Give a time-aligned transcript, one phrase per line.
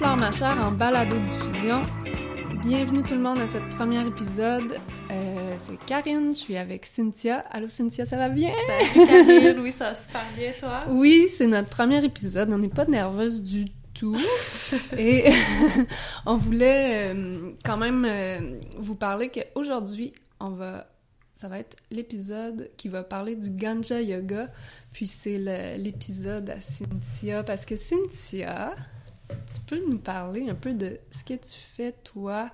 [0.00, 1.82] Alors, Déflore ma chère en balado-diffusion.
[2.64, 4.78] Bienvenue tout le monde à ce premier épisode.
[5.10, 7.44] Euh, c'est Karine, je suis avec Cynthia.
[7.50, 8.50] Allô Cynthia, ça va bien?
[8.66, 10.80] Salut Karine, oui, ça va super bien, toi?
[10.88, 12.52] Oui, c'est notre premier épisode.
[12.52, 14.18] On n'est pas nerveuse du tout.
[14.98, 15.30] Et
[16.26, 20.88] on voulait euh, quand même euh, vous parler qu'aujourd'hui, on va
[21.36, 24.48] ça va être l'épisode qui va parler du Ganja Yoga.
[24.92, 25.38] Puis c'est
[25.78, 27.42] l'épisode à Cynthia.
[27.42, 28.74] Parce que Cynthia,
[29.28, 32.50] tu peux nous parler un peu de ce que tu fais, toi?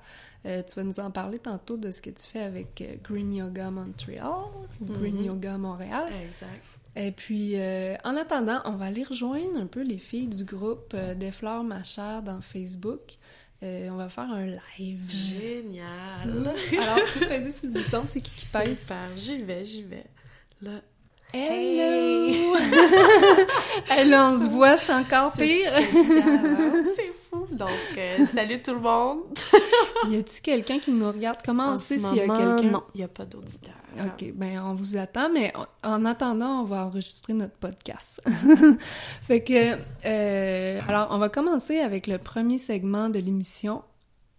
[0.46, 3.32] Euh, tu vas nous en parler tantôt de ce que tu fais avec euh, Green
[3.34, 4.44] Yoga Montréal,
[4.80, 5.24] Green Mhm.
[5.26, 6.12] Yoga Montréal.
[6.24, 6.62] Exact.
[6.96, 10.92] Et puis, euh, en attendant, on va aller rejoindre un peu les filles du groupe
[10.94, 13.16] euh, Des Fleurs Ma Chère dans Facebook.
[13.62, 14.46] Euh, on va faire un
[14.78, 15.10] live.
[15.10, 16.52] Génial!
[16.78, 18.80] Alors, peux peser sur le bouton, c'est qui qui pèse?
[18.80, 20.06] Super, j'y vais, j'y vais.
[20.62, 20.80] Là,
[21.32, 22.56] Hello!
[24.32, 25.72] On se voit, c'est encore pire.
[25.74, 25.82] hein?
[26.96, 27.46] C'est fou!
[27.52, 29.22] Donc, euh, salut tout le monde!
[30.10, 31.38] y a-t-il quelqu'un qui nous regarde?
[31.44, 32.62] Comment on sait s'il y a quelqu'un?
[32.62, 33.74] Non, il n'y a pas d'auditeur.
[33.98, 38.20] Ok, ben on vous attend, mais en- en attendant, on va enregistrer notre podcast.
[39.22, 43.82] fait que, euh, alors, on va commencer avec le premier segment de l'émission.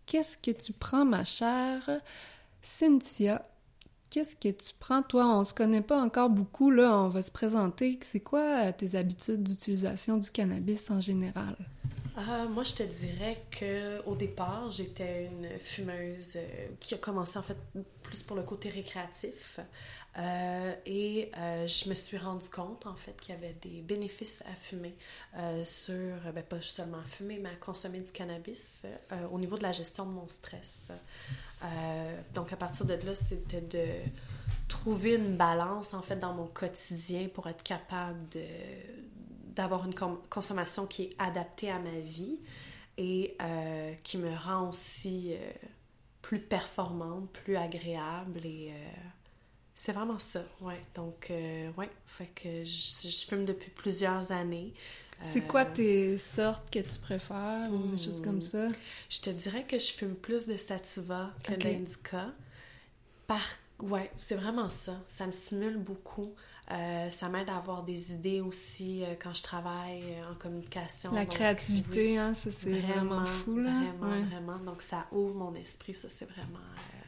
[0.06, 1.90] Qu'est-ce que tu prends, ma chère
[2.62, 3.44] Cynthia?
[4.12, 5.26] Qu'est-ce que tu prends, toi?
[5.40, 7.98] On se connaît pas encore beaucoup, là, on va se présenter.
[8.02, 11.56] C'est quoi euh, tes habitudes d'utilisation du cannabis en général?
[12.18, 17.40] Euh, moi, je te dirais que au départ, j'étais une fumeuse euh, qui a commencé
[17.40, 17.56] en fait
[18.04, 19.62] plus pour le côté récréatif.
[20.18, 24.44] Euh, et euh, je me suis rendu compte en fait qu'il y avait des bénéfices
[24.52, 24.98] à fumer
[25.38, 25.94] euh, sur,
[26.34, 28.86] ben, pas seulement à fumer, mais à consommer du cannabis
[29.32, 30.92] au niveau de la gestion de mon stress.
[32.34, 33.86] Donc à partir de là, c'était de
[34.68, 38.44] trouver une balance en fait dans mon quotidien pour être capable de
[39.56, 39.94] d'avoir une
[40.30, 42.40] consommation qui est adaptée à ma vie
[42.98, 43.38] et
[44.04, 45.36] qui me rend aussi
[46.22, 48.74] plus performante, plus agréable et
[49.74, 50.82] c'est vraiment ça, ouais.
[50.96, 54.74] Donc, euh, ouais, fait que je, je fume depuis plusieurs années.
[55.24, 58.68] C'est Euh, quoi tes sortes que tu préfères ou des choses comme ça?
[59.10, 62.34] Je te dirais que je fume plus de sativa que d'indica.
[63.28, 63.42] Par...
[63.80, 65.04] Ouais, c'est vraiment ça.
[65.08, 66.36] Ça me stimule beaucoup.
[66.72, 71.12] Euh, ça m'aide à avoir des idées aussi euh, quand je travaille euh, en communication.
[71.12, 73.72] La Donc, créativité, oui, hein, ça c'est vraiment, fou, là.
[73.72, 74.24] Vraiment, Ouais.
[74.30, 74.60] vraiment.
[74.60, 76.60] Donc ça ouvre mon esprit, ça c'est vraiment...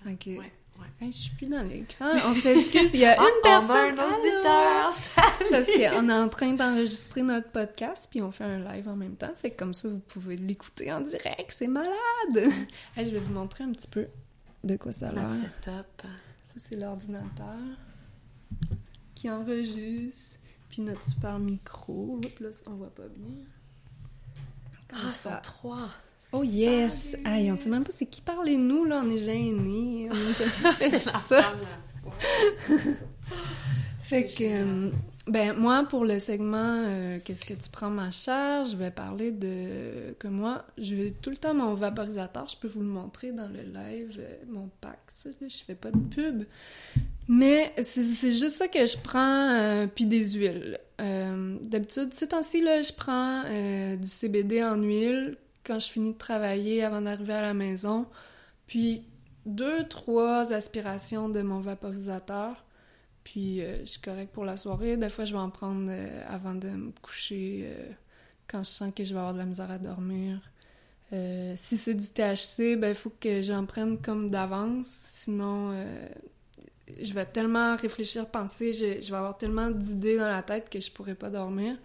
[0.05, 0.27] euh, Ok.
[0.35, 0.51] ouais,
[0.83, 1.05] ouais.
[1.05, 2.11] Hey, je suis plus dans l'écran.
[2.27, 3.95] On s'excuse, il y a une personne.
[3.97, 4.93] On a un auditeur!
[5.37, 8.95] C'est parce qu'on est en train d'enregistrer notre podcast, puis on fait un live en
[8.95, 9.31] même temps.
[9.35, 11.53] Fait que comme ça, vous pouvez l'écouter en direct.
[11.55, 11.89] C'est malade!
[12.95, 14.07] Hey, je vais vous montrer un petit peu
[14.63, 15.29] de quoi ça a l'air.
[15.31, 16.01] Setup.
[16.01, 17.55] Ça, c'est l'ordinateur
[19.15, 20.39] qui enregistre.
[20.69, 22.19] Puis notre super micro.
[22.23, 23.43] Oups, là, on voit pas bien.
[24.89, 25.37] Comme Ah, ça.
[25.43, 25.89] trois!
[26.35, 27.15] Oh yes!
[27.23, 29.03] Hey, on sait même pas c'est qui parlez-nous, là.
[29.05, 30.09] On est gênés.
[30.11, 31.43] On est jamais fait ça.
[34.01, 34.91] Fait C'est que, euh,
[35.27, 39.31] ben, moi, pour le segment euh, Qu'est-ce que tu prends, ma chère, je vais parler
[39.31, 40.13] de.
[40.17, 42.47] que moi, je vais tout le temps mon vaporisateur.
[42.47, 45.75] Je peux vous le montrer dans le live, euh, mon pack, ça, là, je fais
[45.75, 46.45] pas de pub.
[47.27, 50.79] Mais c'est c'est juste ça que je prends, euh, puis des huiles.
[50.99, 53.43] Euh, D'habitude, ces temps-ci, là, je prends
[53.95, 58.05] du CBD en huile quand je finis de travailler avant d'arriver à la maison.
[58.67, 59.03] Puis
[59.45, 62.63] deux, trois aspirations de mon vaporisateur.
[63.23, 64.97] Puis euh, je suis correcte pour la soirée.
[64.97, 67.91] Des fois, je vais en prendre euh, avant de me coucher euh,
[68.47, 70.39] quand je sens que je vais avoir de la misère à dormir.
[71.55, 74.87] Si c'est du THC, ben il faut que j'en prenne comme d'avance.
[74.87, 75.85] Sinon,
[76.99, 80.89] je vais tellement réfléchir, penser, je, vais avoir tellement d'idées dans la tête que je
[80.89, 81.77] pourrais pas dormir.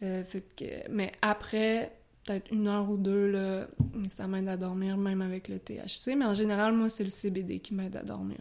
[0.00, 1.92] Fait que, mais après,
[2.26, 3.68] peut-être une heure ou deux, là,
[4.08, 6.16] ça m'aide à dormir, même avec le THC.
[6.16, 8.38] Mais en général, moi, c'est le CBD qui m'aide à dormir.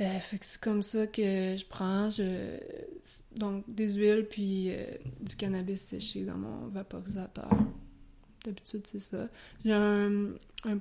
[0.00, 2.08] Euh, fait que c'est comme ça que je prends.
[3.34, 4.84] Donc, des huiles puis euh,
[5.20, 7.50] du cannabis séché dans mon vaporisateur.
[8.44, 9.28] D'habitude, c'est ça.
[9.64, 10.30] J'ai un,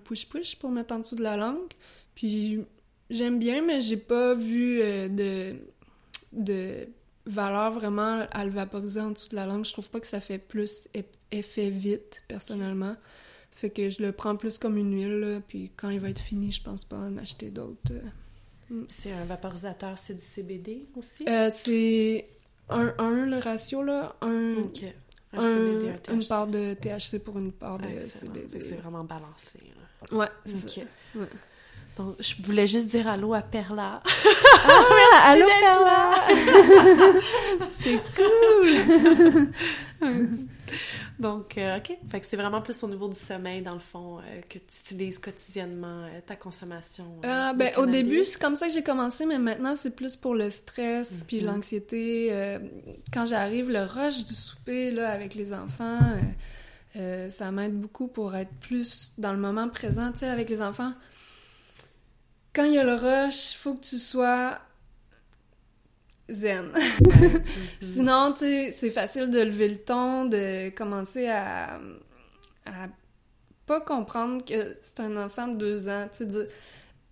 [0.04, 1.74] push-push pour mettre en dessous de la langue.
[2.14, 2.60] Puis,
[3.10, 5.56] j'aime bien, mais j'ai pas vu euh, de,
[6.34, 6.88] de
[7.26, 9.66] valeur vraiment à le vaporiser en dessous de la langue.
[9.66, 12.96] Je trouve pas que ça fait plus eff- effet vite, personnellement.
[13.52, 16.20] Fait que je le prends plus comme une huile, là, puis quand il va être
[16.22, 17.92] fini, je pense pas en acheter d'autres.
[17.92, 18.84] euh.
[18.88, 21.26] C'est un vaporisateur, c'est du CBD aussi?
[21.28, 22.28] Euh, c'est
[22.70, 24.16] un, un, le ratio, là.
[24.22, 24.84] Un, ok.
[25.34, 28.34] Un, un- CBD, un une part de THC pour une part de Excellent.
[28.34, 28.60] CBD.
[28.60, 29.60] C'est vraiment balancé.
[30.12, 30.18] là.
[30.18, 30.82] Ouais, c'est ça.
[31.16, 31.26] Ouais.
[31.98, 34.04] Donc, je voulais juste dire allô à Perla.
[34.66, 34.84] Ah,
[35.32, 36.28] allô, Perla!
[37.82, 39.48] c'est cool!
[41.20, 41.98] Donc, euh, OK.
[42.10, 44.80] Fait que c'est vraiment plus au niveau du sommeil, dans le fond, euh, que tu
[44.86, 47.06] utilises quotidiennement euh, ta consommation.
[47.26, 50.36] Euh, ben, au début, c'est comme ça que j'ai commencé, mais maintenant, c'est plus pour
[50.36, 51.46] le stress puis Mhm.
[51.48, 52.58] l'anxiété.
[53.14, 56.00] quand j'arrive, le rush du souper, là, avec les enfants,
[57.30, 60.94] ça m'aide beaucoup pour être plus dans le moment présent, tu sais, avec les enfants.
[62.54, 64.60] Quand il y a le rush, faut que tu sois
[66.30, 66.72] zen.
[66.78, 67.42] Mhm.
[67.82, 71.80] Sinon, tu sais, c'est facile de lever le ton, de commencer à,
[72.66, 72.88] à
[73.66, 76.08] pas comprendre que c'est un enfant de deux ans.
[76.16, 76.48] Tu sais,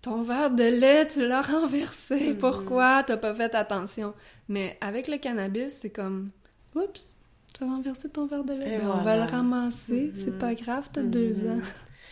[0.02, 2.30] ton verre de lait, tu l'as renversé.
[2.34, 2.38] Mhm.
[2.38, 4.14] Pourquoi t'as pas fait attention?
[4.48, 6.30] Mais avec le cannabis, c'est comme,
[6.74, 7.14] oups,
[7.58, 8.78] t'as renversé ton verre de lait.
[8.78, 10.12] Ben, On va le ramasser.
[10.14, 10.22] Mhm.
[10.24, 11.10] C'est pas grave, t'as Mhm.
[11.10, 11.60] deux ans.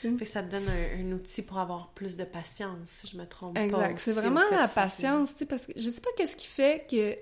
[0.02, 3.16] Fait que ça te donne un, un outil pour avoir plus de patience, si je
[3.16, 3.62] me trompe pas.
[3.62, 3.98] Exact.
[3.98, 7.16] C'est vraiment la patience, tu sais, parce que je sais pas qu'est-ce qui fait que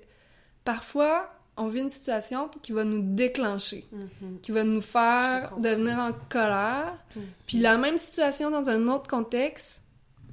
[0.64, 4.40] parfois on vit une situation qui va nous déclencher, Mhm.
[4.40, 7.22] qui va nous faire devenir en colère, Mhm.
[7.46, 9.82] puis la même situation dans un autre contexte,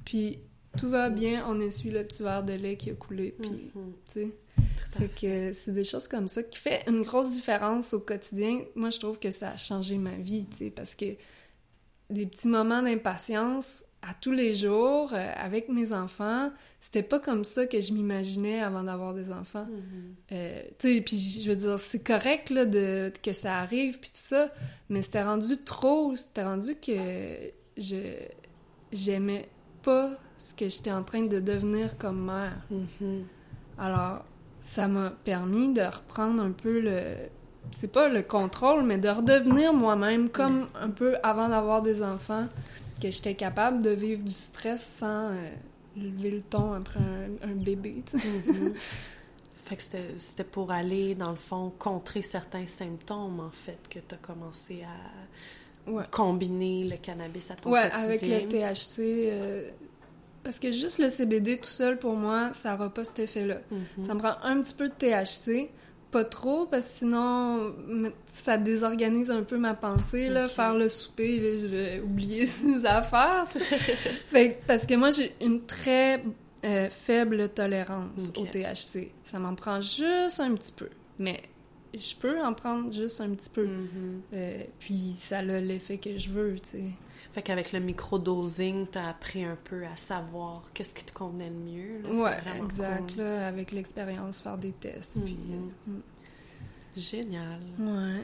[0.06, 0.38] puis
[0.78, 3.92] tout va bien, on essuie le petit verre de lait qui a coulé, puis Mhm.
[4.06, 4.36] tu sais.
[4.96, 8.62] Fait que c'est des choses comme ça qui fait une grosse différence au quotidien.
[8.74, 11.04] Moi, je trouve que ça a changé ma vie, tu sais, parce que
[12.10, 17.44] des petits moments d'impatience à tous les jours euh, avec mes enfants, c'était pas comme
[17.44, 19.66] ça que je m'imaginais avant d'avoir des enfants.
[19.66, 20.14] Mhm.
[20.32, 24.10] Euh, tu sais, puis je veux dire, c'est correct là, de, que ça arrive, puis
[24.10, 24.50] tout ça,
[24.88, 26.92] mais c'était rendu trop, c'était rendu que
[27.76, 27.96] je
[28.92, 29.48] j'aimais
[29.82, 32.66] pas ce que j'étais en train de devenir comme mère.
[32.70, 33.24] Mhm.
[33.78, 34.24] Alors,
[34.60, 37.14] ça m'a permis de reprendre un peu le.
[37.76, 42.46] C'est pas le contrôle, mais de redevenir moi-même comme un peu avant d'avoir des enfants,
[43.00, 45.34] que j'étais capable de vivre du stress sans euh,
[45.96, 48.02] lever le ton après un, un bébé.
[48.12, 48.74] Mhm.
[49.64, 49.82] Fait que
[50.18, 54.82] c'était- pour aller, dans le fond, contrer certains symptômes, en fait, que tu as commencé
[54.82, 56.04] à Ouais.
[56.10, 58.98] combiner le cannabis à ton Ouais, avec le THC.
[59.30, 59.70] euh,
[60.42, 63.58] Parce que juste le CBD tout seul, pour moi, ça n'aura pas cet effet-là.
[63.70, 64.04] Mhm.
[64.04, 65.70] Ça me prend un petit peu de THC,
[66.10, 67.74] pas trop, parce que sinon,
[68.32, 72.86] ça désorganise un peu ma pensée, là, faire le souper, là, je vais oublier des
[72.86, 73.46] affaires.
[73.48, 76.22] fait, parce que moi, j'ai une très
[76.64, 79.12] euh, faible tolérance au THC.
[79.24, 81.40] Ça m'en prend juste un petit peu, mais
[81.94, 83.66] je peux en prendre juste un petit peu.
[83.66, 84.22] Mhm.
[84.34, 86.84] Euh, puis ça a l'effet que je veux, tu sais.
[87.32, 91.54] Fait qu'avec le micro-dosing, t'as appris un peu à savoir qu'est-ce qui te convenait le
[91.54, 92.02] mieux.
[92.02, 92.10] là.
[92.10, 93.22] Ouais, exact, cool.
[93.22, 95.34] là, avec l'expérience, faire des tests, puis...
[95.36, 95.70] Mhm.
[95.88, 96.00] euh,
[96.96, 97.60] Génial.
[97.78, 98.20] Ouais.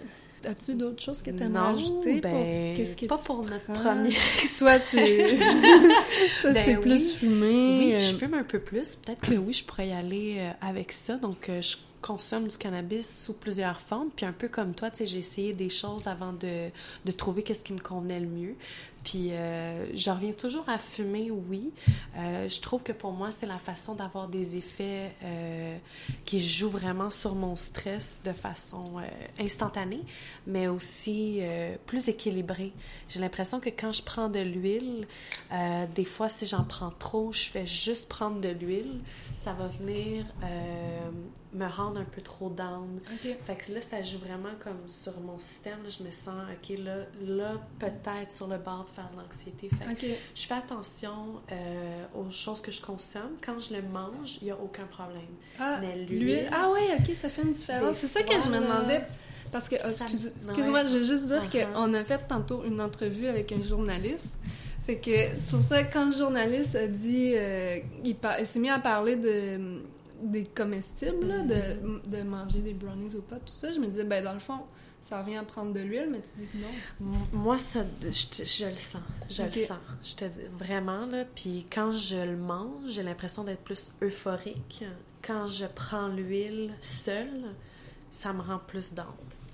[0.51, 2.45] As-tu d'autres choses que tu aimerais ajouter ben, pour
[2.77, 4.13] qu'est-ce que pas tu pour notre premier
[4.45, 5.37] Soit c'est
[6.43, 7.13] ça Ben c'est plus oui.
[7.15, 7.79] fumé.
[7.79, 8.97] Oui, euh, je fume un peu plus.
[8.97, 11.17] Peut-être que oui, je pourrais y aller euh, avec ça.
[11.17, 14.11] Donc, je consomme du cannabis sous plusieurs formes.
[14.15, 16.69] Puis un peu comme toi, tu sais, j'ai essayé des choses avant de,
[17.05, 18.55] de trouver qu'est-ce qui me convenait le mieux.
[19.07, 21.71] Puis, euh, je reviens toujours à fumer, oui.
[22.17, 25.79] Euh, je trouve que pour moi, c'est la façon d'avoir des effets euh,
[26.25, 29.07] qui jouent vraiment sur mon stress de façon euh,
[29.39, 30.01] instantanée,
[30.49, 32.73] mais aussi euh, plus équilibrée.
[33.09, 35.07] J'ai l'impression que quand je prends de l'huile,
[35.53, 38.99] euh, des fois, si j'en prends trop, je fais juste prendre de l'huile,
[39.37, 40.27] ça va venir
[41.57, 43.01] me rendre un peu trop down.
[43.43, 45.79] Fait que là, ça joue vraiment comme sur mon système.
[45.89, 49.69] je me sens, OK, là, là peut-être sur le bord de faire de l'anxiété.
[49.69, 53.37] Fait que je fais attention euh, aux choses que je consomme.
[53.45, 55.23] Quand je le mange, il n'y a aucun problème.
[55.59, 56.49] Ah, Mais l'huile-.
[56.53, 57.97] Ah ouais, OK, ça fait une différence.
[57.97, 59.03] C'est ça que je me demandais
[59.53, 59.91] parce que oh, ouais.
[59.93, 61.73] excuse-moi, je veux juste dire Uh-huh.
[61.73, 64.35] qu'on a fait tantôt une entrevue avec un journaliste.
[64.85, 68.71] Fait que c'est pour ça que quand le journaliste a dit euh, il s'est mis
[68.71, 69.81] à parler de
[70.23, 72.03] des comestibles là, Mm-hmm.
[72.11, 74.41] de, de manger des brownies ou pas tout ça, je me disais ben dans le
[74.41, 74.61] fond
[75.03, 77.17] ça revient à prendre de l'huile, mais tu dis que non.
[77.33, 78.09] Moi, ça, je,
[78.45, 79.01] je le sens.
[79.31, 79.79] Je le sens.
[80.03, 80.25] Je te,
[80.59, 81.25] vraiment, là.
[81.33, 84.85] Puis quand je le mange, j'ai l'impression d'être plus euphorique.
[85.23, 87.45] Quand je prends l'huile seule,
[88.11, 89.07] ça me rend plus down.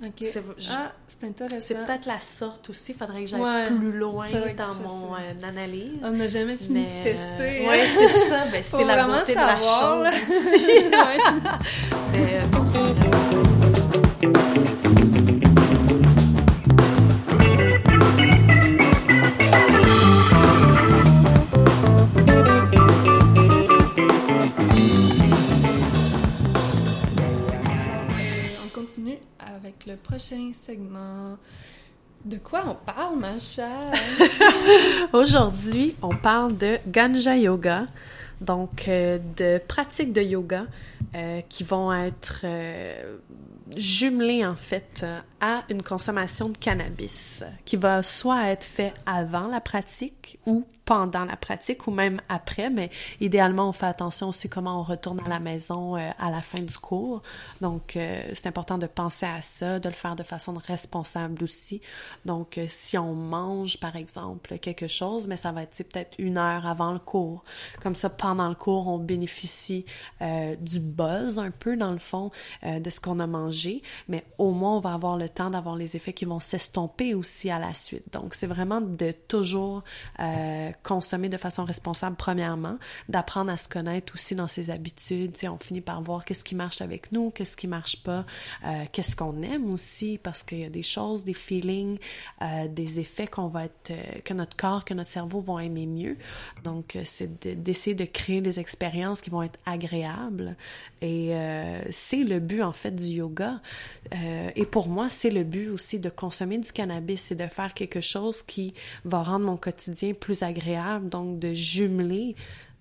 [0.04, 0.11] OK.
[0.21, 1.61] C'est- Ah, c'est intéressant.
[1.61, 2.90] C'est peut-être la sorte aussi.
[2.92, 3.66] Il faudrait que j'aille Ouais.
[3.68, 5.92] plus loin dans mon euh, analyse.
[6.02, 7.68] On n'a jamais fini Mais, de tester.
[7.68, 7.78] euh, hein.
[7.99, 8.44] c'est ça.
[8.50, 10.18] Ben, c'est la beauté savoir, de la chose.
[12.12, 12.47] Mais euh,
[29.62, 31.37] Euh, avec le prochain segment.
[32.25, 33.92] De quoi on parle, ma chère?
[35.12, 37.87] Aujourd'hui, on parle de Ganja Yoga.
[38.40, 40.66] donc de pratiques de yoga
[41.49, 42.45] qui vont être
[43.76, 45.04] jumelées en fait
[45.40, 51.24] à une consommation de cannabis qui va soit être fait avant la pratique ou pendant
[51.24, 55.28] la pratique ou même après, mais idéalement, on fait attention aussi comment on retourne à
[55.28, 57.22] la maison euh, à la fin du cours.
[57.60, 61.80] Donc, euh, c'est important de penser à ça, de le faire de façon responsable aussi.
[62.24, 66.36] Donc, euh, si on mange, par exemple, quelque chose, mais ça va être peut-être une
[66.36, 67.44] heure avant le cours.
[67.80, 69.84] Comme ça, pendant le cours, on bénéficie
[70.60, 72.30] du buzz un peu, dans le fond,
[72.62, 75.96] de ce qu'on a mangé, mais au moins, on va avoir le temps d'avoir les
[75.96, 78.12] effets qui vont s'estomper aussi à la suite.
[78.12, 79.82] Donc, c'est vraiment de toujours
[80.82, 85.32] consommer de façon responsable premièrement, d'apprendre à se connaître aussi dans ses habitudes.
[85.32, 88.24] Tu on finit par voir qu'est-ce qui marche avec nous, qu'est-ce qui marche pas,
[88.64, 91.98] euh, qu'est-ce qu'on aime aussi, parce qu'il y a des choses, des feelings,
[92.40, 95.86] euh, des effets qu'on va être, euh, que notre corps, que notre cerveau vont aimer
[95.86, 96.16] mieux.
[96.64, 100.56] Donc, c'est d'essayer de, créer des expériences qui vont être agréables.
[101.00, 101.32] Et
[101.90, 103.60] c'est le but en fait du yoga.
[104.12, 108.00] et pour moi, c'est le but aussi de consommer du cannabis, c'est de faire quelque
[108.00, 108.74] chose qui
[109.04, 110.62] va rendre mon quotidien plus agréable
[111.00, 112.37] donc de jumeler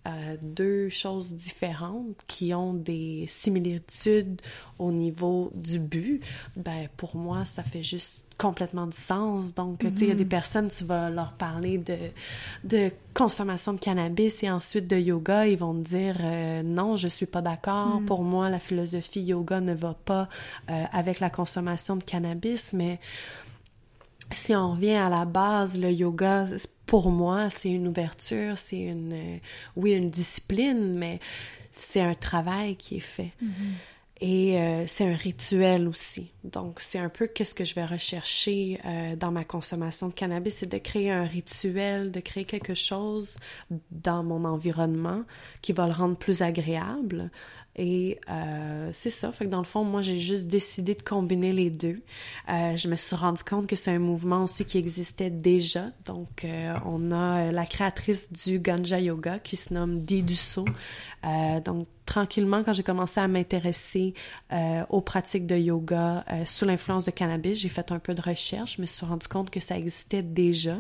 [0.07, 4.41] euh, deux choses différentes qui ont des similitudes
[4.79, 6.21] au niveau du but,
[6.55, 9.53] ben pour moi ça fait juste complètement du sens.
[9.53, 10.29] Donc tu sais il y a des mhm.
[10.29, 11.97] personnes tu vas leur parler de
[12.63, 17.07] de consommation de cannabis et ensuite de yoga, ils vont te dire euh, non, je
[17.07, 17.99] suis pas d'accord.
[17.99, 18.07] Mhm.
[18.07, 20.29] Pour moi la philosophie yoga ne va pas
[20.71, 22.99] euh, avec la consommation de cannabis, mais
[24.31, 26.45] si on revient à la base, le yoga,
[26.85, 29.37] pour moi, c'est une ouverture, c'est une, euh,
[29.75, 31.19] oui, une discipline, mais
[31.71, 33.31] c'est un travail qui est fait.
[33.43, 33.73] Mm-hmm.
[34.23, 36.31] Et euh, c'est un rituel aussi.
[36.43, 40.57] Donc, c'est un peu qu'est-ce que je vais rechercher euh, dans ma consommation de cannabis,
[40.57, 43.39] c'est de créer un rituel, de créer quelque chose
[43.89, 45.23] dans mon environnement
[45.63, 47.31] qui va le rendre plus agréable,
[47.75, 49.31] et euh, c'est ça.
[49.31, 52.01] Fait que dans le fond, moi, j'ai juste décidé de combiner les deux.
[52.49, 55.85] Euh, je me suis rendu compte que c'est un mouvement aussi qui existait déjà.
[56.05, 60.65] Donc, euh, on a la créatrice du Ganja Yoga qui se nomme Dee Dussault.
[61.63, 64.13] donc, tranquillement, quand j'ai commencé à m'intéresser
[64.51, 68.21] euh, aux pratiques de yoga euh, sous l'influence de cannabis, j'ai fait un peu de
[68.21, 70.77] recherche, je me suis rendu compte que ça existait déjà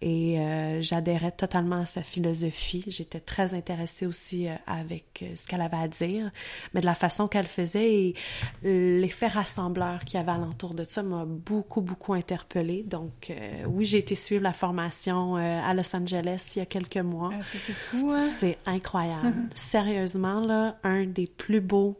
[0.00, 2.84] et euh, j'adhérais totalement à sa philosophie.
[2.86, 6.30] J'étais très intéressée aussi avec ce qu'elle avait à dire,
[6.74, 8.14] mais de la façon qu'elle faisait et
[8.62, 12.82] l'effet rassembleur qu'il y avait alentour de ça m'a beaucoup, beaucoup interpellée.
[12.82, 13.32] Donc,
[13.66, 17.30] oui, j'ai été suivre la formation à Los Angeles il y a quelques mois.
[17.32, 18.20] Ah, c'est fou, hein?
[18.20, 19.34] C'est incroyable.
[19.54, 21.96] Sérieusement, là, un des plus beaux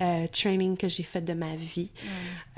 [0.00, 1.90] euh, trainings que j'ai fait de ma vie.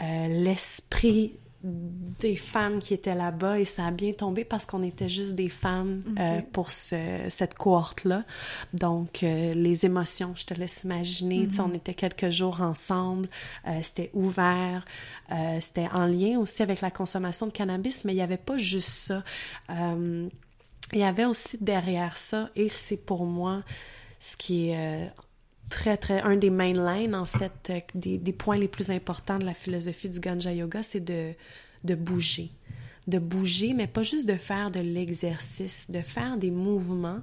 [0.00, 5.08] Euh, l'esprit des femmes qui étaient là-bas et ça a bien tombé parce qu'on était
[5.08, 8.24] juste des femmes euh, pour cette cohorte-là.
[8.72, 13.28] Donc, les émotions, je te laisse imaginer, on était quelques jours ensemble,
[13.82, 14.84] c'était ouvert,
[15.60, 18.90] c'était en lien aussi avec la consommation de cannabis, mais il n'y avait pas juste
[18.90, 19.24] ça.
[19.68, 20.30] il
[20.98, 23.64] y avait aussi derrière ça, et c'est pour moi
[24.20, 25.10] ce qui est
[25.68, 29.38] très, très, un des main lines, en fait, euh, des, des, points les plus importants
[29.38, 31.32] de la philosophie du Ganja Yoga, c'est de,
[31.84, 32.50] de bouger.
[33.06, 37.20] De bouger, mais pas juste de faire de l'exercice, de faire des mouvements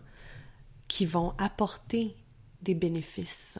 [0.87, 2.15] qui vont apporter
[2.61, 3.59] des bénéfices.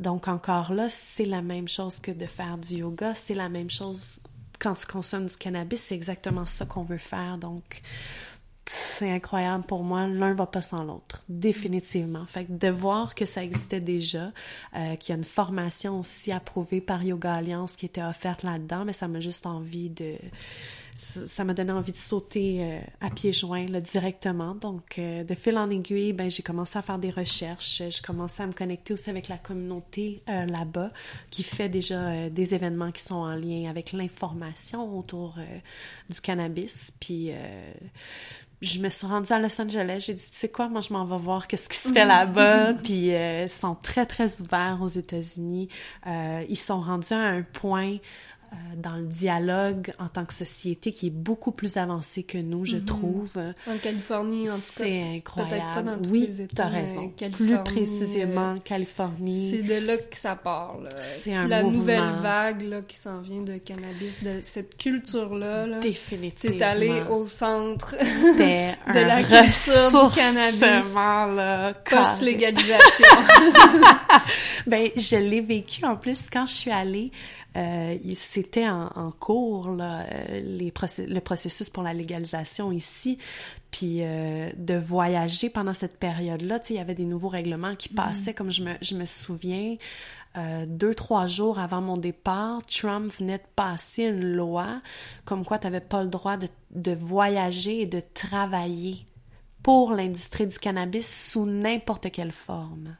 [0.00, 3.70] Donc, encore là, c'est la même chose que de faire du yoga, c'est la même
[3.70, 4.20] chose
[4.62, 7.36] quand tu consommes du cannabis, c'est exactement ça qu'on veut faire.
[7.36, 7.82] Donc,
[8.74, 10.06] c'est incroyable pour moi.
[10.06, 12.24] L'un va pas sans l'autre, définitivement.
[12.24, 14.32] Fait que de voir que ça existait déjà,
[14.74, 18.86] euh, qu'il y a une formation aussi approuvée par Yoga Alliance qui était offerte là-dedans,
[18.86, 20.14] mais ça m'a juste envie de
[20.94, 24.54] ça m'a donné envie de sauter euh, à pieds joints directement.
[24.54, 27.82] Donc, euh, de fil en aiguille, ben, j'ai commencé à faire des recherches.
[27.88, 30.90] J'ai commencé à me connecter aussi avec la communauté là-bas
[31.30, 35.36] qui fait déjà des événements qui sont en lien avec l'information autour
[36.10, 36.92] du cannabis.
[37.00, 37.32] Puis,
[38.62, 41.04] je me suis rendue à Los Angeles, j'ai dit, tu sais quoi, moi je m'en
[41.04, 44.88] vais voir qu'est-ce qui se fait là-bas, puis euh, ils sont très très ouverts aux
[44.88, 45.68] États-Unis.
[46.06, 47.96] Euh, ils sont rendus à un point
[48.76, 52.76] dans le dialogue en tant que société qui est beaucoup plus avancé que nous, je
[52.76, 52.84] mhm.
[52.84, 53.32] trouve.
[53.66, 54.84] En Californie, en tout cas.
[54.84, 55.54] C'est incroyable.
[55.54, 56.68] Peut-être pas dans tous oui, les États.
[56.68, 57.12] Oui, raison.
[57.32, 59.50] Plus précisément, Californie.
[59.50, 60.78] C'est de là que ça part.
[61.00, 65.66] C'est un La nouvelle vague là, qui s'en vient de cannabis, de cette culture-là.
[65.66, 66.56] Là, Définitivement.
[66.58, 70.94] C'est allé au centre de la culture du cannabis.
[70.94, 73.16] Là, Post-légalisation.
[74.66, 77.12] ben, je l'ai vécu en plus quand je suis allée.
[77.56, 80.06] Euh, c'était en, cours, là,
[80.40, 83.18] les le processus pour la légalisation ici.
[83.70, 87.88] Puis de voyager pendant cette période-là, tu sais, il y avait des nouveaux règlements qui
[87.88, 87.94] mm-hmm.
[87.94, 89.76] passaient, comme je me, je me souviens,
[90.38, 94.80] euh, deux, trois jours avant mon départ, Trump venait de passer une loi
[95.26, 99.04] comme quoi tu n'avais pas le droit de, de, voyager et de travailler
[99.62, 102.96] pour l'industrie du cannabis sous n'importe quelle forme.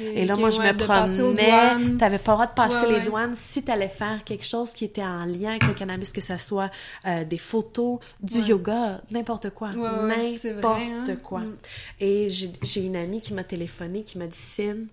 [0.00, 1.96] Et là, moi, je me promenais.
[1.98, 4.84] T'avais pas le droit de passer les douanes si tu allais faire quelque chose qui
[4.84, 6.70] était en lien avec le cannabis, que ce soit
[7.06, 9.70] euh, des photos, du yoga, n'importe quoi.
[9.72, 11.16] n'importe hein.
[11.22, 11.40] quoi.
[11.40, 11.56] Mm.
[12.00, 14.88] Et j'ai une amie qui m'a téléphoné, qui m'a dit, Cine,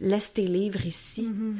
[0.00, 1.22] laisse tes livres ici.
[1.22, 1.54] Mm-hmm.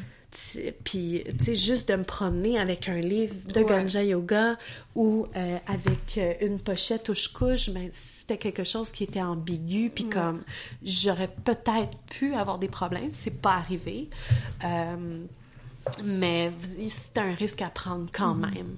[0.85, 4.57] Puis, tu sais, juste de me promener avec un livre de Ganja Yoga
[4.95, 10.09] ou euh, avec euh, une pochette touche-couche, ben, c'était quelque chose qui était ambigu, puis
[10.09, 10.43] comme
[10.83, 14.09] j'aurais peut-être pu avoir des problèmes, c'est pas arrivé.
[14.65, 15.25] Euh,
[16.05, 16.53] mais
[16.89, 18.55] c'est un risque à prendre quand mm-hmm.
[18.55, 18.77] même.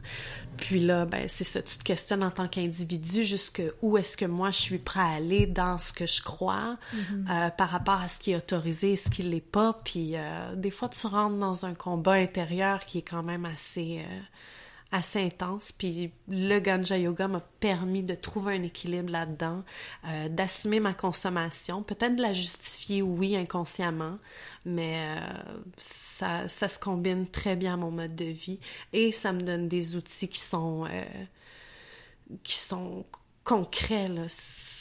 [0.56, 4.24] Puis là, ben c'est ça, tu te questionnes en tant qu'individu jusque où est-ce que
[4.24, 7.30] moi je suis prêt à aller dans ce que je crois mm-hmm.
[7.30, 9.80] euh, par rapport à ce qui est autorisé et ce qui l'est pas.
[9.84, 14.00] Puis euh, des fois, tu rentres dans un combat intérieur qui est quand même assez...
[14.00, 14.18] Euh,
[14.90, 15.72] assez intense.
[15.72, 19.64] Puis le Ganja Yoga m'a permis de trouver un équilibre là-dedans,
[20.06, 24.18] euh, d'assumer ma consommation, peut-être de la justifier, oui, inconsciemment,
[24.64, 25.20] mais euh,
[25.76, 28.60] ça, ça, se combine très bien à mon mode de vie
[28.92, 31.04] et ça me donne des outils qui sont, euh,
[33.44, 34.08] concrets.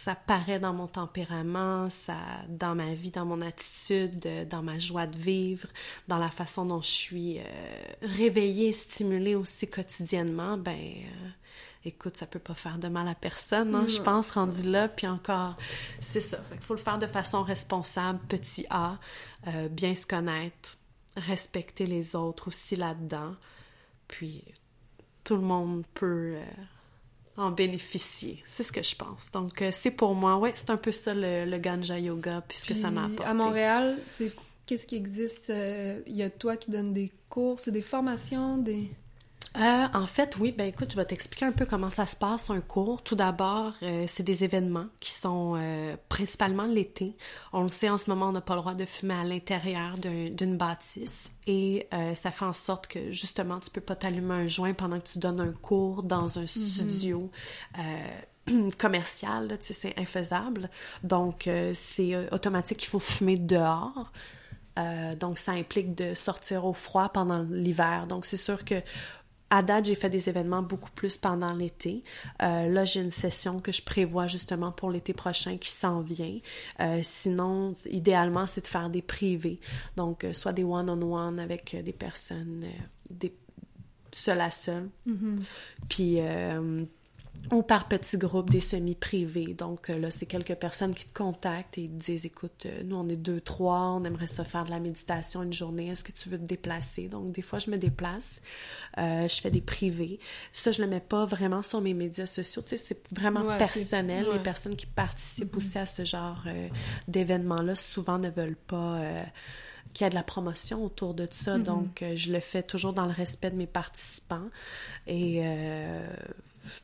[0.04, 2.18] Ça paraît dans mon tempérament, ça,
[2.50, 5.68] dans ma vie, dans mon attitude, dans ma joie de vivre,
[6.08, 7.44] dans la façon dont je suis euh,
[8.04, 11.30] réveillée, stimulée aussi quotidiennement, ben, euh,
[11.84, 15.08] écoute, ça peut pas faire de mal à personne, hein, je pense, rendu là, puis
[15.08, 15.58] encore,
[16.00, 16.42] c'est ça.
[16.44, 19.00] Fait qu'il faut le faire de façon responsable, petit A,
[19.48, 20.78] euh, bien se connaître,
[21.16, 23.36] respecter les autres aussi là-dedans,
[24.08, 24.44] puis
[25.24, 26.38] tout le monde peut
[27.38, 28.42] en bénéficier.
[28.46, 29.32] C'est ce que je pense.
[29.32, 32.90] Donc, euh, c'est pour moi, ouais, c'est un peu ça le, ganja yoga, puisque ça
[32.90, 33.30] m'a apporté.
[33.30, 34.32] À Montréal, c'est
[34.66, 35.50] qu'est-ce qui existe?
[35.50, 38.90] Il euh, y a toi qui donne des cours, c'est des formations, des...
[39.58, 40.54] Euh, en fait, oui.
[40.56, 43.02] Ben écoute, je vais t'expliquer un peu comment ça se passe un cours.
[43.02, 47.16] Tout d'abord, euh, c'est des événements qui sont euh, principalement l'été.
[47.54, 49.96] On le sait, en ce moment, on n'a pas le droit de fumer à l'intérieur
[49.98, 51.32] d'une bâtisse.
[51.48, 55.08] Et ça fait en sorte que, justement, tu peux pas t'allumer un joint pendant que
[55.08, 56.48] tu donnes un cours dans un mhm.
[56.48, 57.32] studio.
[58.78, 60.70] commercial, tu sais, c'est infaisable.
[61.04, 64.12] Donc, c'est automatique, il faut fumer dehors.
[65.20, 68.08] donc, ça implique de sortir au froid pendant l'hiver.
[68.08, 68.76] Donc, c'est sûr que
[69.50, 72.04] à date, j'ai fait des événements beaucoup plus pendant l'été.
[72.42, 76.40] Euh, là, j'ai une session que je prévois justement pour l'été prochain qui s'en vient.
[76.80, 79.60] Euh, sinon, idéalement, c'est de faire des privés.
[79.96, 82.66] Donc, euh, soit des one-on-one avec des personnes,
[83.10, 83.34] des
[84.12, 84.90] seul à seul.
[85.08, 85.40] Mm-hmm.
[85.90, 86.20] Puis
[87.52, 89.54] ou par petits groupes, des semi-privés.
[89.54, 92.98] Donc euh, là, c'est quelques personnes qui te contactent et te disent, écoute, euh, nous,
[92.98, 96.12] on est deux, trois, on aimerait ça faire de la méditation une journée, est-ce que
[96.12, 97.08] tu veux te déplacer?
[97.08, 98.42] Donc des fois, je me déplace,
[98.98, 100.20] euh, je fais des privés.
[100.52, 104.28] Ça, je le mets pas vraiment sur mes médias sociaux, tu sais, c'est vraiment personnel.
[104.34, 105.58] Les personnes qui participent mm-hmm.
[105.58, 106.44] aussi à ce genre
[107.08, 109.00] d'événements-là, souvent ne veulent pas
[109.94, 111.58] qu'il y a de la promotion autour de ça.
[111.58, 111.64] Mm-hmm.
[111.64, 114.50] Donc, je le fais toujours dans le respect de mes participants.
[115.08, 115.42] Et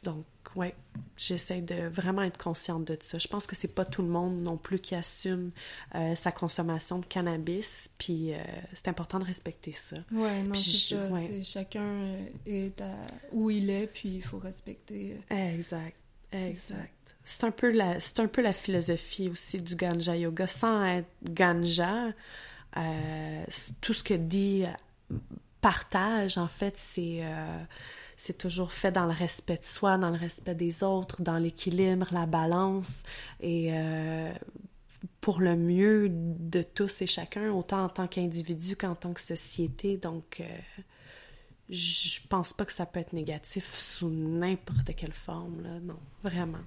[0.03, 0.75] donc, ouais,
[1.17, 3.17] j'essaie de vraiment être consciente de ça.
[3.17, 5.51] Je pense que c'est pas tout le monde non plus qui assume
[5.95, 8.37] euh, sa consommation de cannabis, puis euh,
[8.73, 9.97] c'est important de respecter ça.
[10.11, 11.43] Ouais, non, c'est ça.
[11.43, 12.95] Chacun euh, est à
[13.31, 15.17] où il est, puis il faut respecter.
[15.29, 15.97] Exact,
[16.31, 16.91] exact.
[17.25, 20.45] C'est un peu la, c'est un peu la philosophie aussi du ganja yoga.
[20.45, 22.11] Sans être ganja,
[23.79, 24.65] tout ce que dit
[25.61, 27.23] partage, en fait, c'est
[28.17, 32.07] c'est toujours fait dans le respect de soi, dans le respect des autres, dans l'équilibre,
[32.11, 33.03] la balance
[33.39, 34.31] et euh,
[35.21, 39.97] pour le mieux de tous et chacun, autant en tant qu'individu qu'en tant que société.
[39.97, 40.83] Donc, euh,
[41.69, 45.79] je pense pas que ça peut être négatif sous n'importe quelle forme, là.
[45.81, 46.59] Non, vraiment.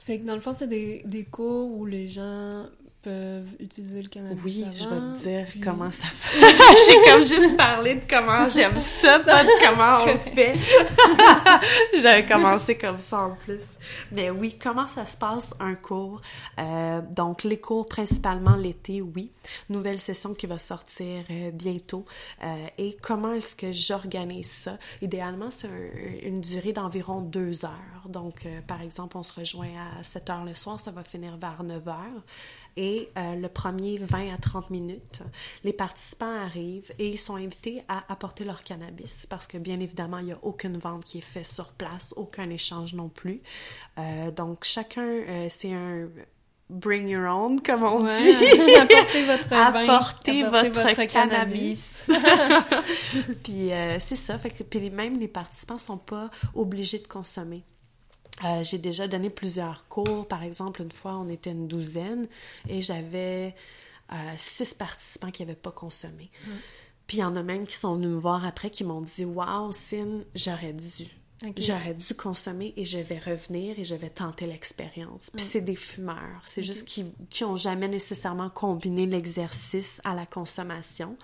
[0.00, 2.66] Fait que dans le fond, c'est des, des cours où les gens
[3.02, 6.40] peuvent utiliser le cannabis Oui, je vais te dire comment ça fait.
[6.40, 10.54] J'ai comme juste parlé de comment j'aime ça, pas de comment on fait.
[12.00, 13.64] J'avais commencé comme ça en plus.
[14.12, 16.20] Mais oui, comment ça se passe un cours?
[16.58, 19.32] Euh, donc, les cours principalement l'été, oui.
[19.68, 22.04] Nouvelle session qui va sortir euh, bientôt.
[22.42, 24.78] Euh, et comment est-ce que j'organise ça?
[25.00, 25.68] Idéalement, c'est
[26.22, 28.08] une durée d'environ deux heures.
[28.08, 31.62] Donc, par exemple, on se rejoint à 7 heures le soir, ça va finir vers
[31.62, 32.22] 9 heures
[32.76, 35.22] et euh, le premier 20 à 30 minutes,
[35.64, 40.18] les participants arrivent et ils sont invités à apporter leur cannabis parce que bien évidemment,
[40.18, 43.42] il n'y a aucune vente qui est faite sur place, aucun échange non plus.
[43.98, 46.08] Euh, donc chacun, euh, c'est un
[46.70, 48.10] bring your own, comme on dit.
[48.80, 52.10] apportez votre apportez, votre, cannabis.
[53.44, 57.64] puis c'est ça, fait que puis même les participants sont pas obligés de consommer.
[58.44, 60.26] Euh, j'ai déjà donné plusieurs cours.
[60.26, 62.26] Par exemple, une fois, on était une douzaine
[62.68, 63.54] et j'avais
[64.12, 66.30] euh, six participants qui n'avaient pas consommé.
[67.06, 69.24] Puis il y en a même qui sont venus me voir après qui m'ont dit
[69.24, 71.06] Waouh, Sin, j'aurais dû.
[71.56, 75.30] J'aurais dû consommer et je vais revenir et je vais tenter l'expérience.
[75.34, 76.42] Puis c'est des fumeurs.
[76.46, 81.16] C'est juste qu'ils qui ont jamais nécessairement combiné l'exercice à la consommation.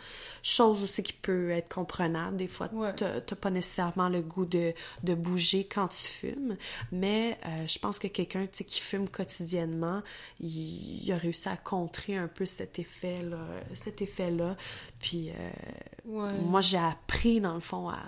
[0.42, 2.36] Chose aussi qui peut être comprenable.
[2.36, 6.56] Des fois, tu t'as pas nécessairement le goût de, de bouger quand tu fumes.
[6.92, 10.02] Mais euh, je pense que quelqu'un qui fume quotidiennement,
[10.40, 13.46] il, a réussi à contrer un peu cet effet-là.
[13.74, 14.56] Cet effet-là.
[15.00, 17.98] Puis euh, moi, j'ai appris, dans le fond, à,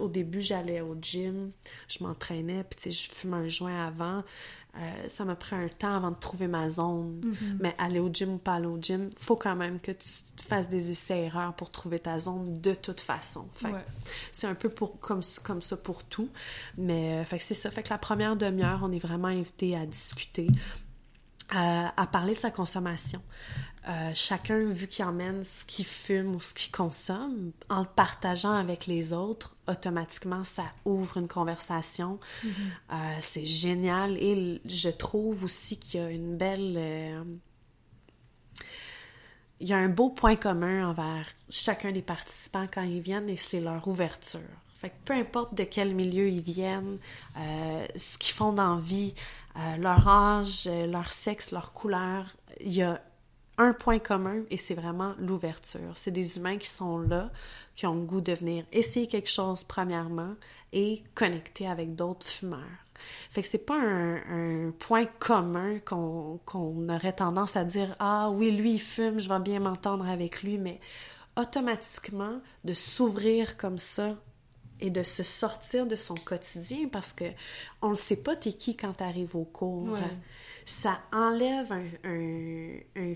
[0.00, 1.23] au début, j'allais au gym,
[1.88, 4.22] je m'entraînais, puis je fumais un joint avant.
[4.76, 7.20] Euh, ça m'a pris un temps avant de trouver ma zone.
[7.22, 7.56] Mm-hmm.
[7.60, 10.08] Mais aller au gym ou pas aller au gym, faut quand même que tu
[10.48, 13.48] fasses des essais-erreurs pour trouver ta zone de toute façon.
[14.32, 16.28] C'est un peu pour, comme, comme ça pour tout.
[16.76, 17.70] Mais euh, fait c'est ça.
[17.70, 20.48] Fait que la première demi-heure, on est vraiment invité à discuter,
[21.54, 23.22] à parler de sa consommation.
[23.86, 28.54] Euh, chacun, vu qu'il emmène ce qu'il fume ou ce qu'il consomme, en le partageant
[28.54, 32.18] avec les autres, automatiquement, ça ouvre une conversation.
[32.42, 32.48] Mm-hmm.
[32.92, 34.16] Euh, c'est génial.
[34.16, 36.74] Et je trouve aussi qu'il y a une belle...
[36.76, 37.24] Euh,
[39.60, 43.36] il y a un beau point commun envers chacun des participants quand ils viennent et
[43.36, 44.40] c'est leur ouverture.
[44.74, 46.98] Fait que peu importe de quel milieu ils viennent,
[47.36, 49.14] ce qu'ils font dans vie,
[49.78, 52.26] leur âge, leur sexe, leur couleur,
[52.60, 53.00] il y a
[53.58, 55.92] un point commun et c'est vraiment l'ouverture.
[55.94, 57.30] C'est des humains qui sont là,
[57.76, 60.34] qui ont le goût de venir essayer quelque chose premièrement
[60.72, 62.60] et connecter avec d'autres fumeurs.
[63.30, 66.40] Fait que c'est pas un, point commun qu'on
[66.88, 70.58] aurait tendance à dire Ah oui, lui il fume, je vais bien m'entendre avec lui,
[70.58, 70.80] mais
[71.36, 74.16] automatiquement de s'ouvrir comme ça
[74.80, 77.24] et de se sortir de son quotidien parce que
[77.82, 79.96] on ne sait pas t'es qui quand t'arrives au cours
[80.64, 81.72] ça enlève
[82.04, 83.14] un,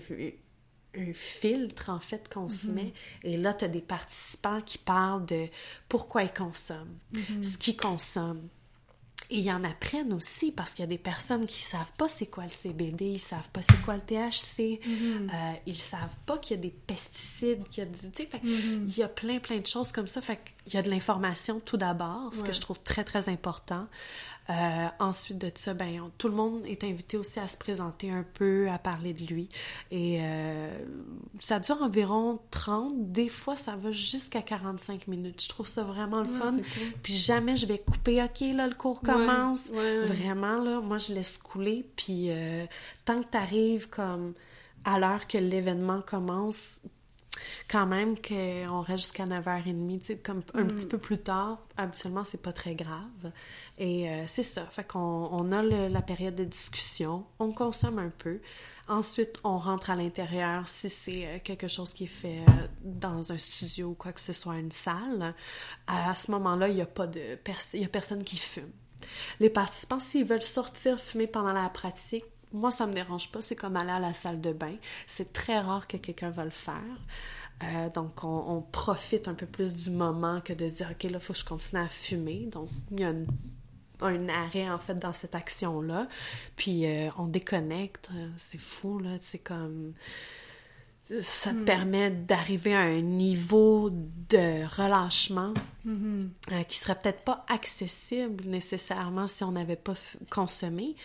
[1.13, 2.75] filtre, en fait, qu'on se mhm.
[2.75, 2.93] met.
[3.23, 5.47] Et là, tu as des participants qui parlent de
[5.87, 7.43] pourquoi ils consomment, mhm.
[7.43, 8.47] ce qu'ils consomment.
[9.31, 12.25] Et ils en apprennent aussi parce qu'il y a des personnes qui savent pas c'est
[12.25, 15.29] quoi le CBD, ils savent pas c'est quoi le THC, mhm.
[15.31, 17.99] euh, ils savent pas qu'il y a des pesticides, qu'il y a du,
[18.43, 20.21] il y a plein plein de choses comme ça.
[20.21, 23.87] Fait qu'il y a de l'information tout d'abord, ce que je trouve très très important.
[24.49, 28.25] Euh, ensuite de ça, ben, tout le monde est invité aussi à se présenter un
[28.33, 29.47] peu, à parler de lui.
[29.91, 30.71] Et euh,
[31.37, 35.43] ça dure environ 30, des fois ça va jusqu'à 45 minutes.
[35.43, 36.57] Je trouve ça vraiment le fun.
[37.03, 39.67] Puis jamais je vais couper, ok, là, le cours commence.
[39.67, 41.85] vraiment, là, moi je laisse couler.
[41.95, 42.65] Puis euh,
[43.05, 44.33] tant que tu arrives comme
[44.83, 46.79] à l'heure que l'événement commence,
[47.69, 50.67] quand même qu'on reste jusqu'à 9h30, tu sais, comme un mm.
[50.67, 53.31] petit peu plus tard, habituellement, c'est pas très grave.
[53.79, 54.65] Et euh, c'est ça.
[54.65, 58.41] Fait qu'on on a la période de discussion, on consomme un peu.
[58.89, 63.31] Ensuite, on rentre à l'intérieur si c'est euh, quelque chose qui est fait euh, dans
[63.31, 65.33] un studio ou quoi que ce soit, une salle.
[65.87, 67.21] À ce moment-là, il n'y a pas de
[67.73, 68.71] il y a personne qui fume.
[69.39, 73.41] Les participants, s'ils veulent sortir fumer pendant la pratique, moi, ça me dérange pas.
[73.41, 74.75] C'est comme aller à la salle de bain.
[75.07, 77.91] C'est très rare que quelqu'un va le faire.
[77.93, 81.33] donc, on, profite un peu plus du moment que de dire, OK, là, il faut
[81.33, 82.49] que je continue à fumer.
[82.51, 83.27] Donc, il y a une
[84.01, 86.07] un arrêt en fait dans cette action là
[86.55, 89.93] puis euh, on déconnecte c'est fou là c'est comme
[91.21, 91.65] ça te hmm.
[91.65, 95.53] permet d'arriver à un niveau de relâchement
[95.85, 96.29] mm-hmm.
[96.51, 99.95] euh, qui serait peut-être pas accessible nécessairement si on n'avait pas
[100.29, 100.95] consommé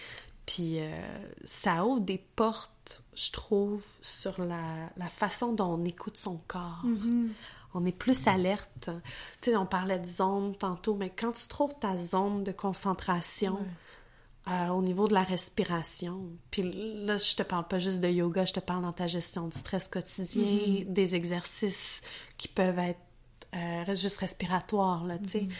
[0.44, 0.92] puis euh,
[1.44, 6.82] ça ouvre des portes je trouve sur la, la façon dont on écoute son corps
[6.84, 7.28] mm-hmm
[7.74, 8.90] on est plus alerte.
[9.40, 13.58] Tu sais, on parlait de zone tantôt, mais quand tu trouves ta zone de concentration
[14.48, 18.44] euh, au niveau de la respiration, puis là, je te parle pas juste de yoga,
[18.44, 20.92] je te parle dans ta gestion du stress quotidien, mm-hmm.
[20.92, 22.00] des exercices
[22.38, 23.00] qui peuvent être
[23.54, 25.40] euh, juste respiratoire, là, tu sais.
[25.42, 25.50] Mhm.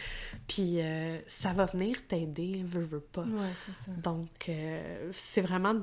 [0.49, 3.23] Puis euh, ça va venir t'aider, veut, veut pas.
[3.23, 3.93] Ouais, c'est ça.
[4.03, 5.75] Donc, euh, c'est vraiment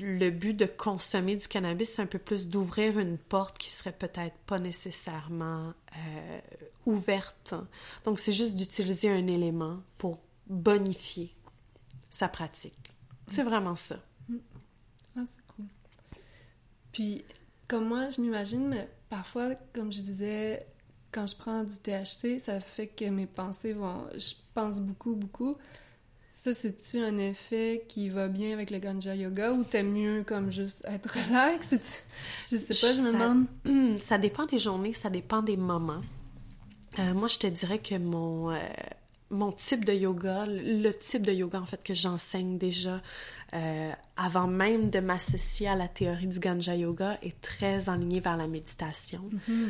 [0.00, 3.92] le but de consommer du cannabis, c'est un peu plus d'ouvrir une porte qui serait
[3.92, 5.72] peut-être pas nécessairement
[6.84, 7.54] ouverte.
[8.04, 11.34] Donc, c'est juste d'utiliser un élément pour bonifier
[12.10, 12.94] sa pratique.
[13.26, 13.96] C'est vraiment ça.
[15.16, 15.64] Ah, c'est cool.
[16.92, 17.24] Puis,
[17.66, 20.66] comme moi, je m'imagine, mais parfois, comme je disais,
[21.16, 24.06] quand je prends du THC, ça fait que mes pensées vont...
[24.12, 25.56] Je pense beaucoup, beaucoup.
[26.30, 30.52] Ça, c'est-tu un effet qui va bien avec le ganja yoga ou t'aimes mieux comme
[30.52, 31.70] juste être relax?
[32.52, 33.98] Je sais pas, je me demande.
[34.02, 36.02] Ça dépend des journées, ça dépend des moments.
[36.98, 38.58] Euh, moi, je te dirais que mon, euh,
[39.30, 43.02] mon type de yoga, le type de yoga en fait que j'enseigne déjà
[43.54, 48.36] euh, avant même de m'associer à la théorie du ganja yoga est très enligné vers
[48.36, 49.22] la méditation,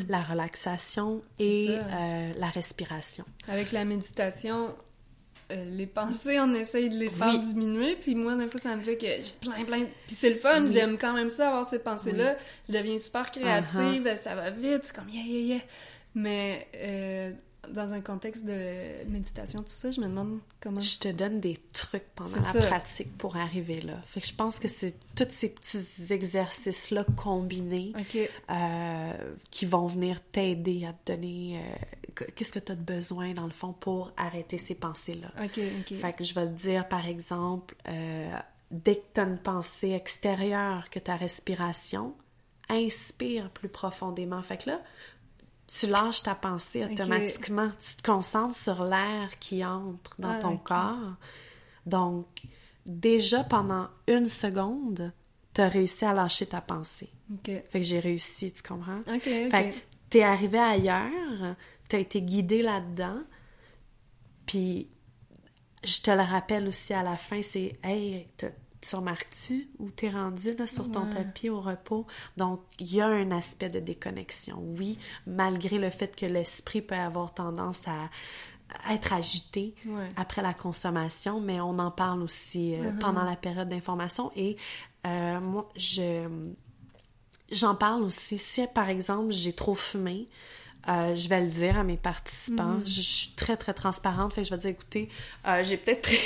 [0.08, 3.24] la relaxation et euh, la respiration.
[3.48, 4.74] Avec la méditation,
[5.52, 7.38] euh, les pensées, on essaye de les faire Oui.
[7.40, 9.84] diminuer, puis moi, des fois, ça me fait que j'ai plein, plein...
[10.06, 10.72] Puis c'est le fun, Oui.
[10.72, 12.36] j'aime quand même ça, avoir ces pensées-là.
[12.68, 14.22] Je deviens super créative, Uh-huh.
[14.22, 15.62] ça va vite, c'est comme yeah, yeah, yeah.
[16.14, 17.32] Mais euh,
[17.72, 20.80] dans un contexte de méditation, tout ça, je me demande comment...
[20.80, 22.66] Je te donne des trucs pendant la ça.
[22.66, 24.00] pratique pour arriver là.
[24.06, 27.92] Fait que je pense que c'est tous ces petits exercices-là combinés
[28.50, 29.12] euh,
[29.50, 33.34] qui vont venir t'aider à te donner euh, que- qu'est-ce que tu as de besoin
[33.34, 35.32] dans le fond pour arrêter ces pensées-là.
[35.48, 38.30] Fait que je vais te dire par exemple, euh,
[38.70, 42.14] dès que tu as une pensée extérieure que ta respiration,
[42.68, 44.42] inspire plus profondément.
[44.42, 44.80] Fait que là,
[45.66, 47.70] tu lâches ta pensée automatiquement.
[47.80, 51.14] Tu te concentres sur l'air qui entre dans Ah, ton corps.
[51.86, 52.26] Donc,
[52.84, 55.12] déjà pendant une seconde,
[55.54, 57.10] tu as réussi à lâcher ta pensée.
[57.68, 59.00] Fait que j'ai réussi, tu comprends?
[59.50, 59.78] Fait que
[60.10, 61.56] t'es arrivé ailleurs,
[61.88, 63.20] t'as été guidé là-dedans,
[64.46, 64.88] puis
[65.82, 68.28] je te le rappelle aussi à la fin, c'est «Hey,
[68.88, 71.14] tu remarques-tu où t'es rendu là, sur ton Ouais.
[71.14, 76.14] tapis au repos?» Donc, il y a un aspect de déconnexion, oui, malgré le fait
[76.14, 78.10] que l'esprit peut avoir tendance à
[78.92, 80.10] être agité Ouais.
[80.16, 84.32] après la consommation, mais on en parle aussi euh, pendant la période d'information.
[84.36, 84.56] Et
[85.06, 86.28] euh, moi, je
[87.52, 88.38] j'en parle aussi.
[88.38, 90.26] Si, par exemple, j'ai trop fumé,
[90.88, 92.78] euh, je vais le dire à mes participants.
[92.84, 94.32] Je, je suis très, très transparente.
[94.32, 95.08] Fait que je vais dire, écoutez,
[95.46, 96.18] euh, j'ai peut-être pris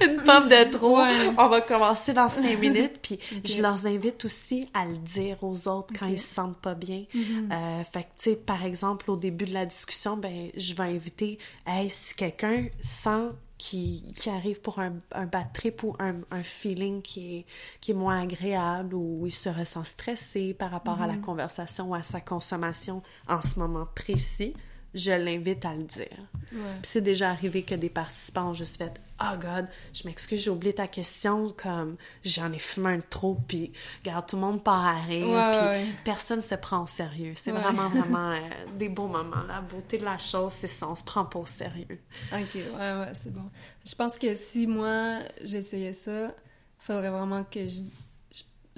[0.04, 0.98] une pomme de trop.
[0.98, 1.30] Ouais.
[1.36, 2.98] On va commencer dans cinq minutes.
[3.02, 6.74] Puis je leur invite aussi à le dire aux autres quand ils se sentent pas
[6.74, 7.04] bien.
[7.14, 10.84] Euh, fait que, tu sais, par exemple, au début de la discussion, ben, je vais
[10.84, 16.14] inviter, hey, si quelqu'un sent qui, qui arrive pour un, un bad trip ou un,
[16.30, 17.46] un feeling qui est,
[17.80, 21.94] qui est moins agréable ou il se ressent stressé par rapport à la conversation ou
[21.94, 24.54] à sa consommation en ce moment précis,
[24.98, 26.06] je l'invite à le dire.
[26.52, 26.60] Ouais.
[26.82, 30.50] Puis c'est déjà arrivé que des participants ont juste fait Oh God, je m'excuse, j'ai
[30.50, 33.72] oublié ta question, comme j'en ai fumé un trop, puis
[34.04, 35.86] regarde, tout le monde part à rire, Ouais, puis ouais.
[36.04, 37.32] personne se prend au sérieux.
[37.34, 38.38] C'est vraiment, vraiment euh,
[38.78, 39.42] des beaux moments.
[39.48, 42.00] La beauté de la chose, c'est ça, on se prend pas au sérieux.
[42.32, 43.50] Ok, ouais, ouais, c'est bon.
[43.84, 46.32] Je pense que si moi, j'essayais ça,
[46.78, 47.82] faudrait vraiment que je-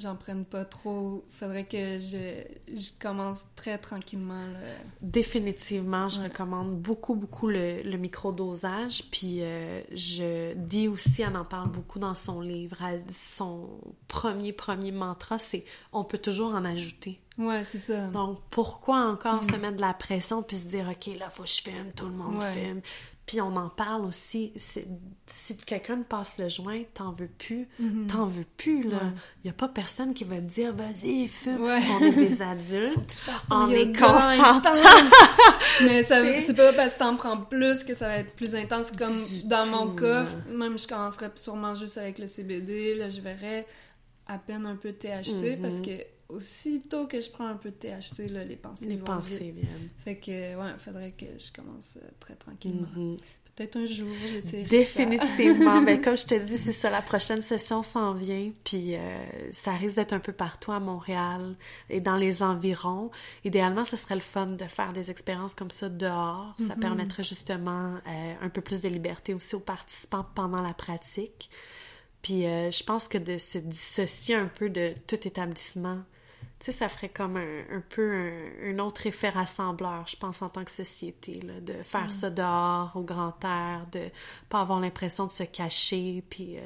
[0.01, 1.25] j'en prenne pas trop.
[1.31, 4.47] Faudrait que je, je commence très tranquillement.
[4.47, 4.59] Là.
[5.03, 9.05] Définitivement, je recommande beaucoup, beaucoup le, le microdosage.
[9.11, 12.79] Puis euh, je dis aussi, elle en parle beaucoup dans son livre.
[12.83, 13.69] Elle son
[14.09, 17.21] premier, premier mantra, c'est on peut toujours en ajouter.
[17.39, 18.09] Ouais, c'est ça.
[18.09, 21.49] Donc, pourquoi encore se mettre de la pression puis se dire, OK, là, faut que
[21.49, 22.53] je filme, tout le monde Ouais.
[22.53, 22.81] filme.
[23.31, 24.53] Puis on en parle aussi.
[24.57, 27.69] Si quelqu'un te passe le joint, t'en veux plus,
[28.11, 28.97] t'en veux plus, là.
[28.97, 29.03] Ouais.
[29.45, 31.63] Il y a pas personne qui va te dire, vas-y, fume.
[31.63, 31.79] Ouais.
[31.93, 33.07] On est des adultes.
[33.07, 34.73] Tu fasses ton on est consentants.
[35.85, 36.03] Mais
[36.43, 38.91] C'est- pas parce que t'en prends plus que ça va être plus intense.
[38.99, 42.97] Comme Du dans mon cas, même je commencerais sûrement juste avec le CBD.
[42.97, 43.65] Là, je verrais
[44.27, 45.63] à peine un peu de THC Mhm.
[45.63, 45.91] parce que
[46.31, 49.65] aussitôt que je prends un peu de THC, là, les pensées Les vont pensées vite.
[49.65, 49.89] viennent.
[50.05, 52.89] Fait que, ouais, faudrait que je commence euh, très tranquillement.
[52.95, 53.17] Mhm.
[53.57, 54.57] Peut-être un jour, ça.
[54.71, 55.83] Définitivement.
[55.87, 59.01] ben, comme je te dis, c'est ça, la prochaine session s'en vient, puis euh,
[59.51, 61.57] ça risque d'être un peu partout à Montréal
[61.91, 63.11] et dans les environs.
[63.45, 66.55] Idéalement, ce serait le fun de faire des expériences comme ça dehors.
[66.59, 71.51] Ça permettrait justement euh, un peu plus de liberté aussi aux participants pendant la pratique.
[72.23, 75.99] Puis euh, je pense que de se dissocier un peu de tout établissement,
[76.67, 80.49] sais, ça ferait comme un, un peu un, un autre effet rassembleur, je pense, en
[80.49, 84.11] tant que société, là, de faire ça dehors, au grand air, de
[84.49, 86.61] pas avoir l'impression de se cacher, puis euh,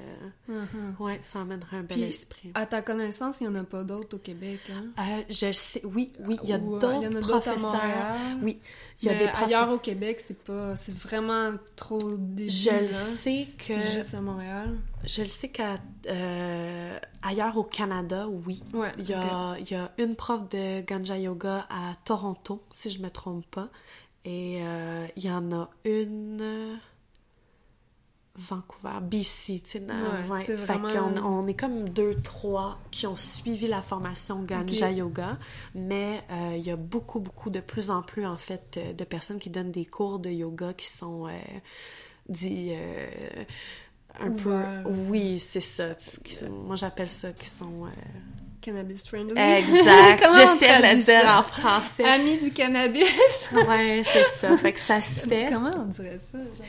[0.48, 0.96] Mhm.
[0.98, 2.50] ouais, ça amènerait un bel Puis, esprit.
[2.54, 4.84] À ta connaissance, il y en a pas d'autres au Québec, hein?
[4.98, 7.36] Euh, je sais, oui, oui, il y a euh, d'autres il y en a d'autres
[7.36, 8.16] à professeurs.
[8.42, 8.60] Oui,
[9.02, 10.76] Il y a Mais des profs- ailleurs au Québec, c'est pas...
[10.76, 14.78] C'est vraiment trop début, Je le sais que C'est juste à Montréal.
[15.04, 18.62] je le sais qu'à euh, ailleurs au Canada, oui.
[18.72, 18.92] Ouais.
[18.98, 23.02] Il y, a, il y a une prof de Ganja Yoga à Toronto, si je
[23.02, 23.68] me trompe pas.
[24.24, 26.78] Et euh, il y en a une.
[28.36, 29.80] Vancouver, BC, tu sais.
[29.80, 29.94] dans-
[30.28, 34.42] Ouais, c'est Fait vraiment- qu'on- on est comme deux, trois qui ont suivi la formation
[34.42, 34.90] Ganja.
[34.90, 35.38] Yoga,
[35.74, 39.04] mais euh, il y a beaucoup, beaucoup, de plus en plus, en fait, euh, de
[39.04, 41.30] personnes qui donnent des cours de yoga qui sont euh,
[42.28, 43.06] dits euh,
[44.20, 44.60] un peu...
[45.08, 45.90] Oui, c'est ça.
[45.98, 47.86] sont- moi, j'appelle ça qui sont...
[48.60, 49.38] Cannabis friendly.
[49.38, 50.26] Exact.
[50.30, 52.02] On J'essaie de le dire en français.
[52.04, 53.50] Amis du cannabis.
[53.52, 54.56] Ouais, c'est ça.
[54.56, 55.46] Fait que ça se fait.
[55.52, 56.66] Comment on dirait ça, genre?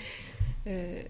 [0.67, 1.01] Euh,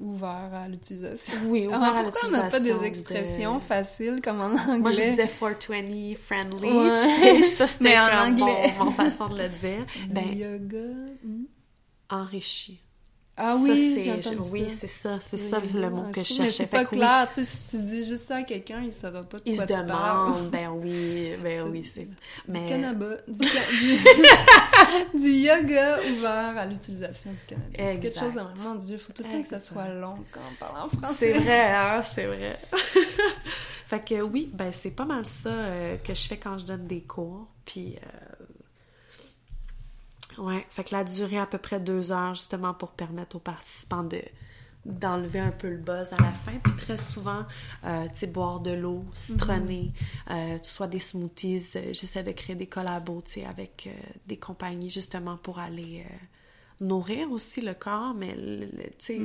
[0.00, 1.34] ouvert à l'utilisation.
[1.46, 4.54] Oui, ouvert Ah, à pourquoi on n'a pas des l'utilisation expressions de- faciles comme en
[4.54, 4.78] anglais?
[4.78, 6.70] Moi, je disais 420 friendly.
[6.70, 7.42] Ouais.
[7.56, 8.72] Ça, c'était Mais en comme anglais.
[8.78, 9.84] Mon, mon façon de le dire.
[10.08, 10.86] Du Ben, yoga.
[11.24, 11.44] hmm?
[12.10, 12.80] enrichi.
[13.40, 14.74] Ah Ça, oui, c'est- j'ai entendu Oui, ça.
[14.80, 15.18] c'est ça.
[15.20, 16.42] C'est Du ça yoga le mot que je cherchais.
[16.42, 18.82] Mais c'est Fait pas oui, clair, tu sais, si tu dis juste ça à quelqu'un,
[18.84, 20.32] il saura pas de Il quoi se tu parles.
[20.34, 22.04] demande, ben oui, ben oui, c'est...
[22.04, 22.16] Du
[22.48, 23.16] Mais cannabis.
[23.28, 25.18] Du, ca- du...
[25.18, 27.76] du yoga ouvert à l'utilisation du cannabis.
[27.76, 30.54] C'est quelque chose mon Dieu, faut tout le temps que ça soit long quand on
[30.56, 31.32] parle en c'est français.
[31.38, 32.58] vrai, hein, c'est vrai.
[33.86, 36.86] fait que oui, ben c'est pas mal ça euh, que je fais quand je donne
[36.86, 37.46] des cours.
[37.64, 38.37] Puis, euh,
[40.38, 44.04] ouais, fait que la durée à peu près deux heures, justement, pour permettre aux participants
[44.04, 44.22] de
[44.84, 46.52] d'enlever un peu le buzz à la fin.
[46.62, 47.44] Puis très souvent,
[47.84, 49.92] euh, tu sais, boire de l'eau, citronner,
[50.30, 51.72] euh, soit des smoothies.
[51.76, 56.06] euh, J'essaie de créer des collabos, tu sais, avec euh, des compagnies, justement, pour aller...
[56.80, 58.36] nourrir aussi le corps, mais
[58.98, 59.20] tu sais,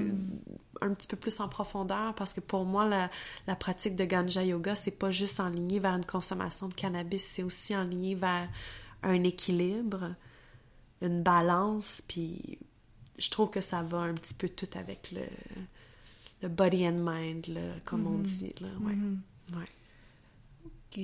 [0.82, 3.12] un petit peu plus en profondeur, parce que pour moi, la,
[3.46, 7.24] la pratique de Ganja Yoga, c'est pas juste en ligne vers une consommation de cannabis,
[7.24, 8.50] c'est aussi en ligne vers
[9.04, 10.16] un équilibre,
[11.04, 12.58] une balance, puis
[13.20, 15.22] je trouve que ça va un petit peu tout avec le,
[16.42, 18.94] le body and mind, là, comme on dit, là, ouais.
[18.96, 19.20] Mhm.
[19.56, 19.66] ouais.
[20.66, 20.98] Ok.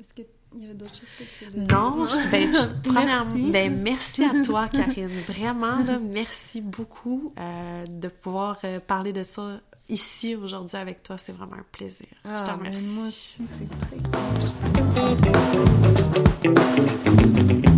[0.00, 0.26] Est-ce qu'il
[0.60, 1.66] y avait d'autres choses que tu voulais?
[1.66, 3.50] Non, je, ben, je- premièrement, Merci.
[3.52, 5.06] ben, merci à toi, Karine.
[5.08, 11.18] Vraiment, là, merci beaucoup euh, de pouvoir euh, parler de ça ici aujourd'hui avec toi.
[11.18, 12.06] C'est vraiment un plaisir.
[12.24, 12.82] je te Ah, remercie.
[12.84, 13.96] moi aussi, c'est très
[17.62, 17.71] cool.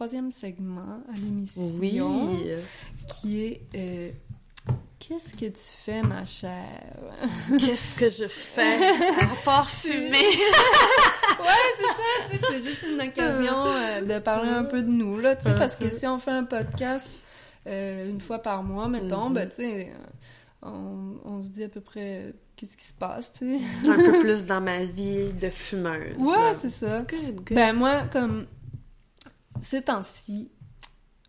[0.00, 2.00] Troisième segment à l'émission Oui.
[3.20, 4.10] qui est euh,
[4.98, 5.52] Qu'est-ce que tu
[5.84, 6.96] fais, ma chère?
[7.58, 8.78] Qu'est-ce que je fais
[9.20, 10.16] à part fumer?
[11.40, 14.88] Ouais, c'est ça, tu sais, c'est juste une occasion euh, de parler un peu de
[14.88, 17.18] nous, là, tu sais, parce que si on fait un podcast
[17.66, 19.96] euh, une fois par mois, mettons, ben, tu sais, euh,
[20.62, 23.90] on, on se dit à peu près euh, qu'est-ce qui se passe, tu sais.
[23.90, 26.16] un peu plus dans ma vie de fumeuse.
[26.18, 27.00] Ouais, c'est ça.
[27.02, 27.54] Good, good.
[27.54, 28.46] Ben, moi, comme
[29.60, 30.50] ces temps-ci,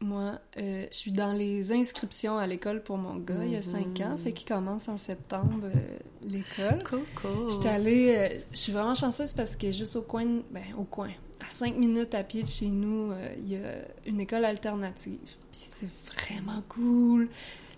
[0.02, 3.62] moi, euh, je suis dans les inscriptions à l'école pour mon gars, il y a
[3.62, 6.84] 5 ans, fait qu'il commence en septembre euh, l'école.
[6.84, 7.52] cool, cool.
[7.52, 8.16] J'étais allée.
[8.18, 10.26] euh, je suis vraiment chanceuse parce que juste au coin.
[10.52, 11.10] Ben, au coin.
[11.40, 15.20] À 5 minutes à pied de chez nous, il y a une école alternative.
[15.52, 17.30] Puis c'est vraiment cool.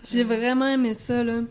[0.02, 1.42] J'ai vraiment aimé ça, là.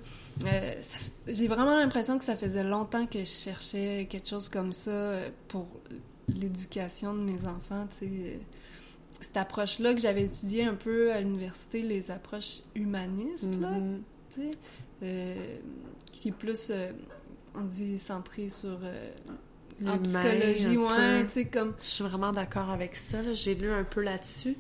[1.27, 5.67] J'ai vraiment l'impression que ça faisait longtemps que je cherchais quelque chose comme ça pour
[6.27, 8.39] l'éducation de mes enfants, tu sais.
[9.23, 14.01] Cette approche-là que j'avais étudiée un peu à l'université, les approches humanistes, là, Mhm.
[14.33, 14.51] tu sais,
[15.03, 15.55] euh,
[16.11, 16.91] qui est plus, euh,
[17.55, 18.79] on dit, centré sur...
[18.83, 19.09] euh,
[19.87, 21.73] en psychologie, ouais, tu sais, comme...
[21.81, 23.17] Je suis vraiment d'accord avec ça.
[23.33, 24.55] J'ai lu un peu là-dessus.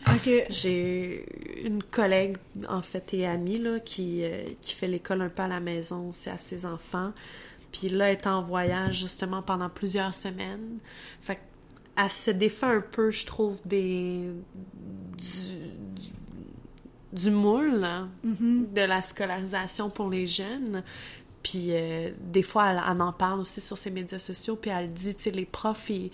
[0.49, 1.25] J'ai
[1.63, 5.47] une collègue, en fait, et amie, là, qui, euh, qui fait l'école un peu à
[5.47, 7.13] la maison aussi à ses enfants.
[7.71, 10.79] Puis là, elle est en voyage, justement, pendant plusieurs semaines.
[11.21, 11.39] Fait
[11.95, 14.31] qu'elle se défait un peu, je trouve, des...
[15.17, 15.61] du,
[17.11, 20.83] du moule, là, mhm, de la scolarisation pour les jeunes.
[21.43, 24.91] Puis euh, des fois, elle, elle en parle aussi sur ses médias sociaux, puis elle
[24.93, 26.09] dit, tu sais, les profs, ils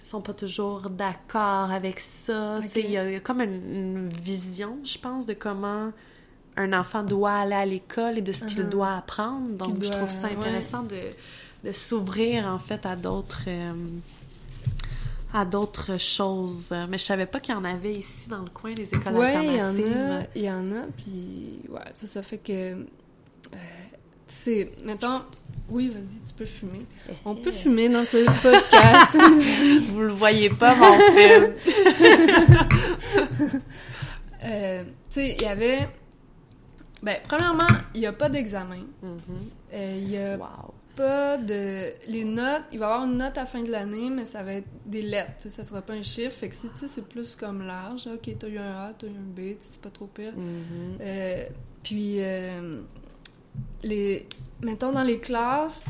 [0.00, 2.58] sont pas toujours d'accord avec ça.
[2.62, 2.84] Tu sais, Ok.
[2.86, 5.92] il y, a il y a comme une, une vision, je pense, de comment
[6.56, 8.70] un enfant doit aller à l'école et de ce qu'il Mhm.
[8.70, 9.48] doit apprendre.
[9.50, 10.36] Donc, je doit- trouve ça ouais.
[10.36, 10.98] intéressant de,
[11.64, 13.44] de s'ouvrir, en fait, à d'autres...
[13.46, 13.72] euh,
[15.32, 16.72] à d'autres choses.
[16.88, 19.46] Mais je savais pas qu'il y en avait ici dans le coin des écoles ouais,
[19.46, 19.96] il y en alternatives.
[19.96, 22.52] a, il y en a, puis ouais, ça, ça fait que...
[22.52, 22.76] euh,
[23.54, 25.22] tu sais, mettons...
[25.68, 26.84] Oui, vas-y, tu peux fumer.
[27.24, 29.16] On peut fumer dans ce podcast.
[29.92, 31.52] Vous le voyez pas, mon film.
[34.44, 35.88] Euh, sais, il y avait...
[37.00, 38.84] Ben, premièrement, il n'y a pas d'examen.
[39.02, 39.20] Mhm.
[39.72, 40.74] Euh, Il y a Wow.
[40.96, 41.92] Pas de...
[42.10, 44.42] Les notes, il va y avoir une note à la fin de l'année, mais ça
[44.42, 46.34] va être des lettres, tu sais, ça sera pas un chiffre.
[46.34, 48.06] Fait que, si, tu sais, c'est plus comme large.
[48.06, 50.32] Ok, t'as eu un A, t'as eu un B, c'est pas trop pire.
[50.36, 50.98] Mhm.
[51.00, 51.44] Euh,
[51.82, 52.80] puis, euh,
[53.82, 54.26] les,
[54.62, 55.86] mettons dans les classes,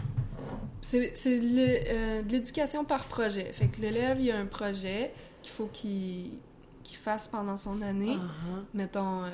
[0.80, 3.52] c'est euh, de l'éducation par projet.
[3.52, 6.30] Fait que l'élève, il y a un projet qu'il faut qu'il
[6.84, 8.16] fasse pendant son année.
[8.16, 8.64] Uh-huh.
[8.74, 9.24] Mettons,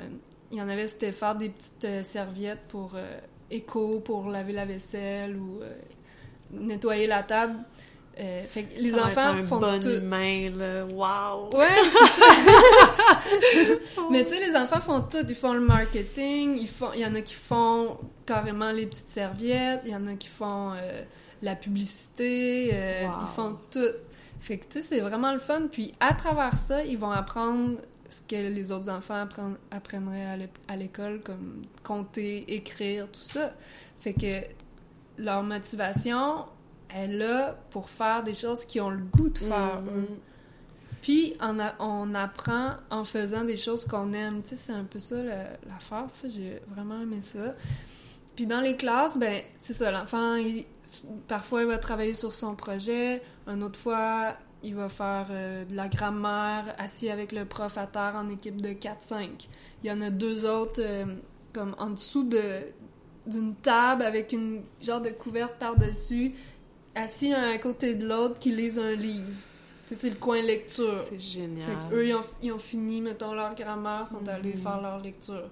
[0.50, 3.18] il y en avait, c'était faire des petites serviettes pour euh,
[3.50, 5.72] écho, pour laver la vaisselle ou euh,
[6.52, 7.56] nettoyer la table.
[8.20, 9.88] Euh, fait que les Ça va enfants être un font bon tout.
[9.90, 10.84] humain, là.
[10.86, 11.56] Wow!
[11.56, 13.18] Ouais, c'est ça.
[14.10, 15.24] Mais tu sais, les enfants font tout.
[15.28, 17.96] Ils font le marketing, ils font, il y en a qui font
[18.26, 21.02] carrément les petites serviettes, il y en a qui font euh,
[21.42, 23.12] la publicité, euh, Wow.
[23.22, 23.78] ils font tout.
[24.40, 25.62] Fait que tu sais, c'est vraiment le fun.
[25.70, 27.78] Puis à travers ça, ils vont apprendre
[28.08, 29.26] ce que les autres enfants
[29.70, 33.52] apprendraient à l'é- à l'école, comme compter, écrire, tout ça.
[33.98, 34.42] Fait que
[35.22, 36.46] leur motivation
[36.94, 40.08] est là pour faire des choses qu'ils ont le goût de faire, eux.
[41.02, 44.42] Puis on, a- on apprend en faisant des choses qu'on aime.
[44.42, 46.04] Tu sais, c'est un peu ça l'affaire.
[46.08, 47.54] Ça, j'ai vraiment aimé ça.
[48.34, 49.90] Puis dans les classes, ben c'est ça.
[49.90, 50.36] L'enfant,
[51.26, 53.22] parfois, il va travailler sur son projet.
[53.46, 57.86] Une autre fois, il va faire euh, de la grammaire assis avec le prof à
[57.86, 59.28] terre en équipe de 4-5.
[59.82, 61.04] Il y en a deux autres euh,
[61.52, 62.60] comme en dessous de
[63.26, 66.32] d'une table avec une genre de couverte par-dessus,
[66.94, 69.26] assis un à côté de l'autre qui lisent un livre.
[69.86, 70.98] C'est le coin lecture.
[71.02, 71.66] C'est génial.
[71.68, 74.60] Fait qu'eux, ils ont, ils ont fini, mettons, leur grammaire, sont allés Mhm.
[74.62, 75.44] faire leur lecture.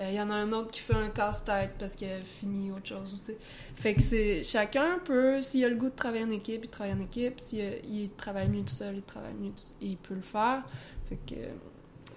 [0.00, 2.70] Euh, Il y en a un autre qui fait un casse-tête parce qu'il a fini
[2.70, 3.20] autre chose.
[3.76, 4.44] Fait que c'est...
[4.44, 7.40] Chacun peut, s'il a le goût de travailler en équipe, il travaille en équipe.
[7.40, 10.62] S'il a- il travaille mieux tout seul, il travaille mieux tout Il peut le faire.
[11.08, 11.34] Fait que...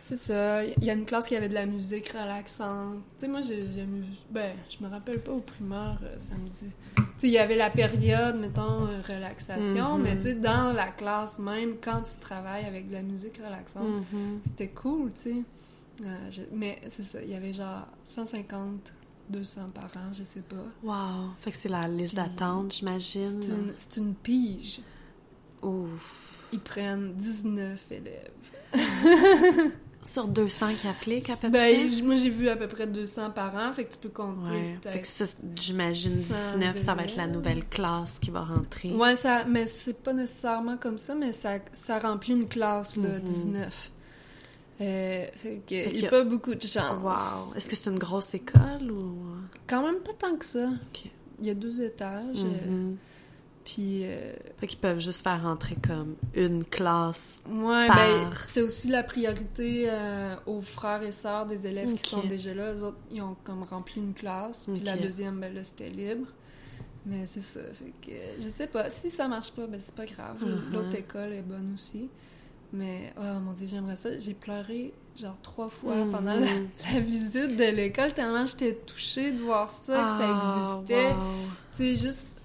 [0.04, 0.64] C'est ça.
[0.66, 2.98] Il y a une classe qui avait de la musique relaxante.
[3.20, 4.14] Tu sais, moi, j'ai jamais vu...
[4.32, 6.72] Ben, je me rappelle pas au primaire, euh, samedi.
[6.96, 10.02] Tu sais, il y avait la période, mettons, euh, relaxation, Mhm.
[10.04, 13.84] mais tu sais, dans la classe même, quand tu travailles avec de la musique relaxante,
[14.12, 14.40] Mhm.
[14.46, 15.36] c'était cool, tu sais.
[16.04, 18.94] Euh, je- Mais c'est ça, il y avait genre 150,
[19.30, 20.56] 200 par an, je sais pas.
[20.84, 21.30] Wow!
[21.40, 23.42] Fait que c'est la liste d'attente, j'imagine.
[23.42, 24.82] C'est une, c'est une pige.
[25.62, 26.48] Ouf!
[26.54, 28.32] Ils prennent 19 élèves.
[30.04, 32.02] Sur 200 qui appliquent, à peu Ben, près?
[32.02, 34.80] moi, j'ai vu à peu près 200 par an, fait que tu peux compter Ouais.
[34.82, 35.26] Fait que ça,
[35.60, 38.92] j'imagine 100 19, ça va être la nouvelle classe qui va rentrer.
[38.96, 43.20] Ouais, ça, mais c'est pas nécessairement comme ça, mais ça, ça remplit une classe, là,
[43.20, 43.22] Mhm.
[43.22, 43.91] 19.
[44.82, 47.04] Euh, fait que, il n'y a pas beaucoup de chance.
[47.04, 47.56] Wow!
[47.56, 49.26] Est-ce que c'est une grosse école ou...
[49.68, 50.70] Quand même pas tant que ça.
[51.40, 52.98] Il y a deux étages, euh, Mhm.
[53.64, 54.02] puis...
[54.06, 57.42] euh, Fait qu'ils peuvent juste faire rentrer comme une classe.
[57.48, 59.88] ouais, Par- ben, t'as aussi la priorité
[60.48, 62.74] aux frères et sœurs des élèves qui sont déjà là.
[62.74, 66.28] Eux autres, ils ont comme rempli une classe, puis la deuxième, ben là, c'était libre.
[67.06, 68.44] Mais c'est ça, fait que...
[68.44, 70.44] Je sais pas, si ça marche pas, ben c'est pas grave.
[70.46, 70.72] Mhm.
[70.74, 72.10] L'autre école est bonne aussi.
[72.74, 74.18] Mais, oh mon Dieu, j'aimerais ça.
[74.18, 76.12] J'ai pleuré genre trois fois Mhm.
[76.12, 76.46] pendant la,
[76.94, 81.08] la visite de l'école, tellement j'étais touchée de voir ça, que ça Ah, existait.
[81.10, 81.16] wow.
[81.78, 82.38] Tu sais, juste...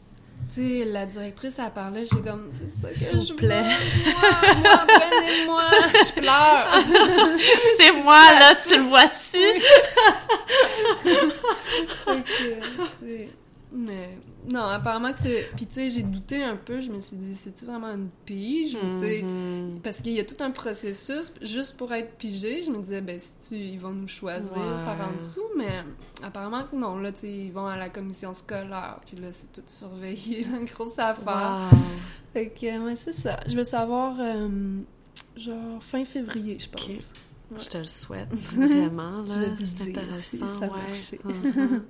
[0.53, 3.63] Tu sais, la directrice, elle parlait, j'ai comme, c'est ça que je plaît.
[4.05, 6.69] moi, moi, prenez-moi, je pleure.
[7.81, 9.39] C'est moi, là, tu le vois-tu?
[13.73, 14.19] Mais
[14.53, 15.49] non, apparemment que c'est...
[15.57, 18.73] Puis tu sais, j'ai douté un peu, je me suis dit, c'est-tu vraiment une pige?
[19.01, 19.81] Tu Mhm.
[19.83, 23.19] Parce qu'il y a tout un processus, juste pour être pigé, je me disais, ben,
[23.19, 24.85] si tu, ils vont nous choisir Ouais.
[24.85, 25.83] par en dessous, mais
[26.23, 29.53] apparemment que non, là, tu sais, ils vont à la commission scolaire, puis là, c'est
[29.53, 31.69] tout surveillé, une grosse affaire.
[31.73, 31.79] Wow.
[32.33, 33.41] Fait que, ouais, c'est ça.
[33.49, 34.79] Je veux savoir, euh,
[35.37, 37.13] genre, fin février, je pense.
[37.51, 37.59] Ouais.
[37.61, 39.25] Je te le souhaite, vraiment.
[39.27, 39.47] Je là.
[39.49, 41.81] le C'est dire intéressant, si ça ouais.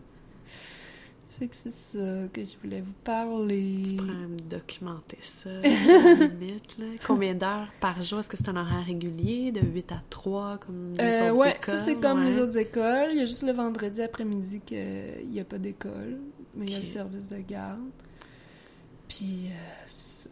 [1.38, 3.82] Fait que c'est ça que je voulais vous parler.
[3.86, 6.86] Tu pourrais me documenter ça, limite, là.
[7.06, 8.20] Combien d'heures par jour?
[8.20, 11.50] Est-ce que c'est un horaire régulier, de 8 à 3, comme les Euh, autres ouais,
[11.56, 11.76] écoles?
[11.78, 12.30] ça c'est comme Ouais.
[12.30, 13.08] les autres écoles.
[13.12, 16.18] Il y a juste le vendredi après-midi qu'il n'y a pas d'école,
[16.54, 17.80] mais il y a le service de garde.
[19.08, 20.28] Puis, euh,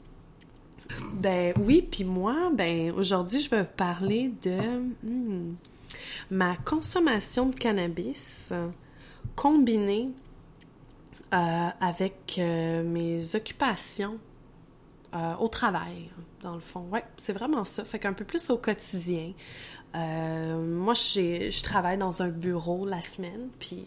[1.21, 4.59] Ben oui, puis moi, ben aujourd'hui, je vais parler de
[5.03, 5.55] hmm,
[6.31, 8.69] ma consommation de cannabis euh,
[9.37, 10.11] combinée
[11.33, 14.19] euh, avec euh, mes occupations
[15.15, 16.11] euh, au travail,
[16.43, 16.87] dans le fond.
[16.93, 17.85] Ouais, c'est vraiment ça.
[17.85, 19.33] Fait qu'un peu plus au quotidien.
[19.95, 23.87] Moi, je travaille dans un bureau la semaine, puis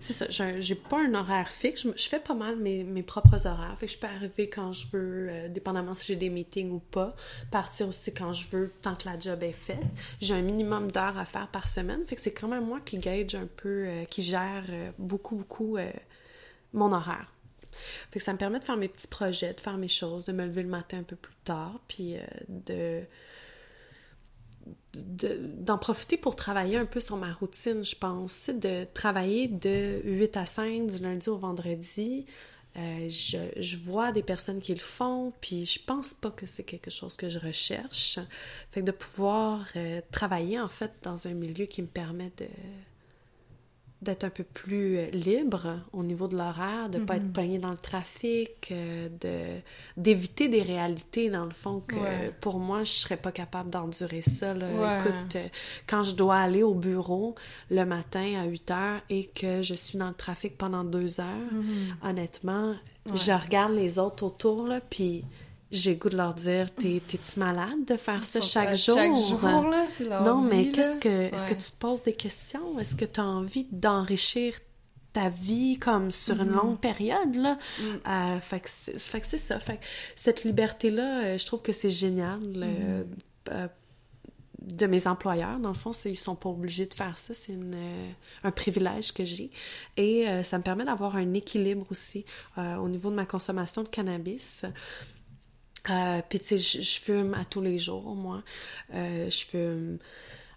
[0.00, 1.86] c'est ça, j'ai pas un horaire fixe.
[1.96, 3.76] Je, fais pas mal mes, mes, propres horaires.
[3.78, 7.14] Fait que je peux arriver quand je veux, dépendamment si j'ai des meetings ou pas.
[7.52, 9.78] Partir aussi quand je veux, tant que la job est faite.
[10.20, 12.00] J'ai un minimum d'heures à faire par semaine.
[12.06, 14.64] Fait que c'est quand même moi qui gage un peu, qui gère
[14.98, 15.78] beaucoup, beaucoup
[16.74, 17.32] mon horaire.
[18.10, 20.32] Fait que ça me permet de faire mes petits projets, de faire mes choses, de
[20.32, 22.16] me lever le matin un peu plus tard, puis
[22.48, 23.02] de
[24.94, 28.48] d'en profiter pour travailler un peu sur ma routine, je pense.
[28.48, 32.26] De travailler de 8 à 5 du lundi au vendredi.
[32.76, 36.64] Euh, je, je, vois des personnes qui le font, puis je pense pas que c'est
[36.64, 38.18] quelque chose que je recherche.
[38.72, 42.46] Fait que de pouvoir euh, travailler en fait dans un milieu qui me permet de
[44.04, 47.32] d'être un peu plus euh, libre au niveau de l'horaire, de ne pas être mhm.
[47.32, 49.60] pogné dans le trafic, euh, de
[49.96, 54.52] d'éviter des réalités, dans le fond, que pour moi, je serais pas capable d'endurer ça.
[54.52, 55.48] Écoute, euh,
[55.86, 57.34] quand je dois aller au bureau
[57.70, 61.52] le matin à 8 heures et que je suis dans le trafic pendant deux heures,
[61.52, 61.96] mhm.
[62.02, 62.74] honnêtement,
[63.14, 65.24] je regarde les autres autour, là, puis
[65.74, 69.86] j'ai goût de leur dire T'es-tu malade de faire ça chaque jour Chaque jour, là,
[69.96, 71.34] c'est leur Non, mais qu'est-ce que.
[71.34, 72.78] Est-ce que tu te poses des questions?
[72.78, 74.54] Est-ce que tu as envie d'enrichir
[75.12, 76.54] ta vie comme sur une mm-hmm.
[76.54, 77.58] longue période là?
[77.78, 77.82] Mm.
[78.06, 78.68] euh, fait que
[79.26, 79.58] c'est ça.
[79.58, 79.84] Fait que
[80.16, 83.04] cette liberté là euh, je trouve que c'est génial euh,
[83.46, 83.68] mm-hmm.
[84.60, 85.58] de mes employeurs.
[85.60, 87.32] Dans le fond ils sont pas obligés de faire ça.
[87.32, 87.56] C'est
[88.42, 89.50] un privilège que j'ai.
[89.96, 92.24] Et ça me permet d'avoir un équilibre aussi
[92.56, 94.64] au niveau de ma consommation de cannabis
[95.90, 98.42] euh, puis tu sais, je, fume à tous les jours, moi.
[98.94, 99.98] Euh, je fume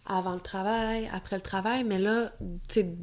[0.06, 2.32] avant le travail, après le travail, mais là,
[2.70, 2.96] tu sais,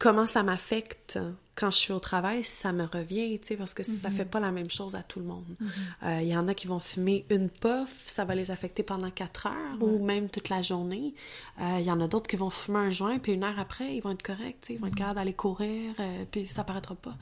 [0.00, 1.20] comment ça m'affecte
[1.60, 4.16] quand je suis au travail, ça me revient, tu sais, parce que ça mhm.
[4.16, 5.44] fait pas la même chose à tout le monde.
[5.60, 5.72] Il mhm.
[6.04, 9.46] euh, y en a qui vont fumer une puff, ça va les affecter pendant quatre
[9.46, 11.12] heures ou même toute la journée.
[11.58, 13.94] Il euh, y en a d'autres qui vont fumer un joint, puis une heure après,
[13.94, 14.98] ils vont être corrects, tu sais, ils vont être mhm.
[15.00, 17.16] capables d'aller courir, euh, puis ça paraîtra pas.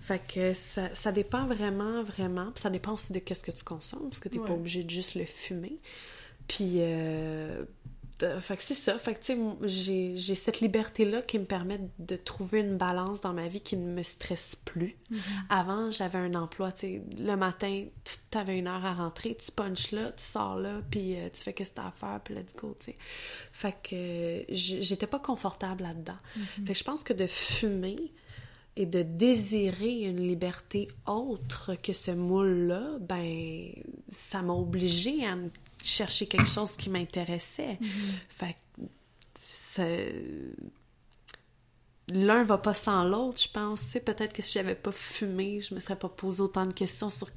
[0.00, 2.52] Fait que ça, ça, dépend vraiment, vraiment.
[2.52, 4.84] Puis ça dépend aussi de qu'est-ce que tu consommes, parce que tu n'es pas obligé
[4.84, 5.80] de juste le fumer.
[6.46, 6.78] Puis
[8.40, 8.98] fait que c'est ça.
[8.98, 9.36] Fait que, tu
[9.68, 13.76] sais, j'ai cette liberté-là qui me permet de trouver une balance dans ma vie qui
[13.76, 14.96] ne me stresse plus.
[15.10, 15.18] Mm-hmm.
[15.48, 17.84] Avant, j'avais un emploi, tu sais, le matin,
[18.30, 21.42] tu avais une heure à rentrer, tu punches là, tu sors là, puis euh, tu
[21.42, 22.98] fais qu'est-ce que t'as à faire, puis let's go, tu sais.
[23.52, 26.18] Fait que j'étais pas confortable là-dedans.
[26.36, 26.66] Mm-hmm.
[26.66, 27.96] Fait que je pense que de fumer
[28.76, 33.70] et de désirer une liberté autre que ce moule-là, ben,
[34.08, 35.50] ça m'a obligée à me
[35.84, 37.78] chercher quelque chose qui m'intéressait.
[37.80, 38.12] Mm-hmm.
[38.28, 38.56] Fait
[39.76, 40.52] que
[42.12, 43.80] l'un va pas sans l'autre, je pense.
[43.80, 46.72] Tu sais, peut-être que si j'avais pas fumé, je me serais pas posé autant de
[46.72, 47.28] questions sur,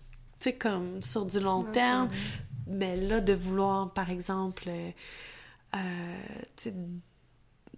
[0.60, 2.10] comme sur du long terme.
[2.68, 4.92] Mais là, de vouloir, par exemple, euh,
[5.76, 6.72] euh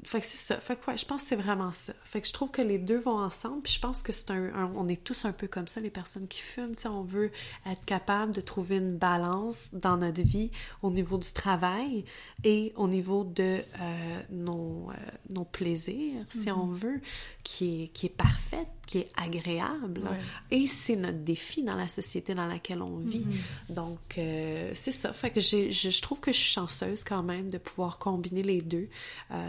[0.04, 0.60] fait que c'est ça.
[0.60, 1.94] Fait que ouais, je pense que c'est vraiment ça.
[2.04, 3.64] Fait que je trouve que les deux vont ensemble.
[3.64, 6.28] Puis je pense que c'est un, On est tous un peu comme ça, les personnes
[6.28, 6.76] qui fument.
[6.76, 7.32] Tu sais, on veut
[7.66, 12.06] être capable de trouver une balance dans notre vie au niveau du travail
[12.44, 16.54] et au niveau de euh, nos, euh, nos plaisirs, si mm-hmm.
[16.54, 17.02] on veut,
[17.44, 20.10] qui est, qui est parfaite qui est agréable.
[20.50, 23.26] Et c'est notre défi dans la société dans laquelle on vit.
[23.26, 23.74] Mm-hmm.
[23.74, 25.12] Donc, euh, c'est ça.
[25.12, 28.62] Fait que je, je, trouve que je suis chanceuse quand même de pouvoir combiner les
[28.62, 28.88] deux,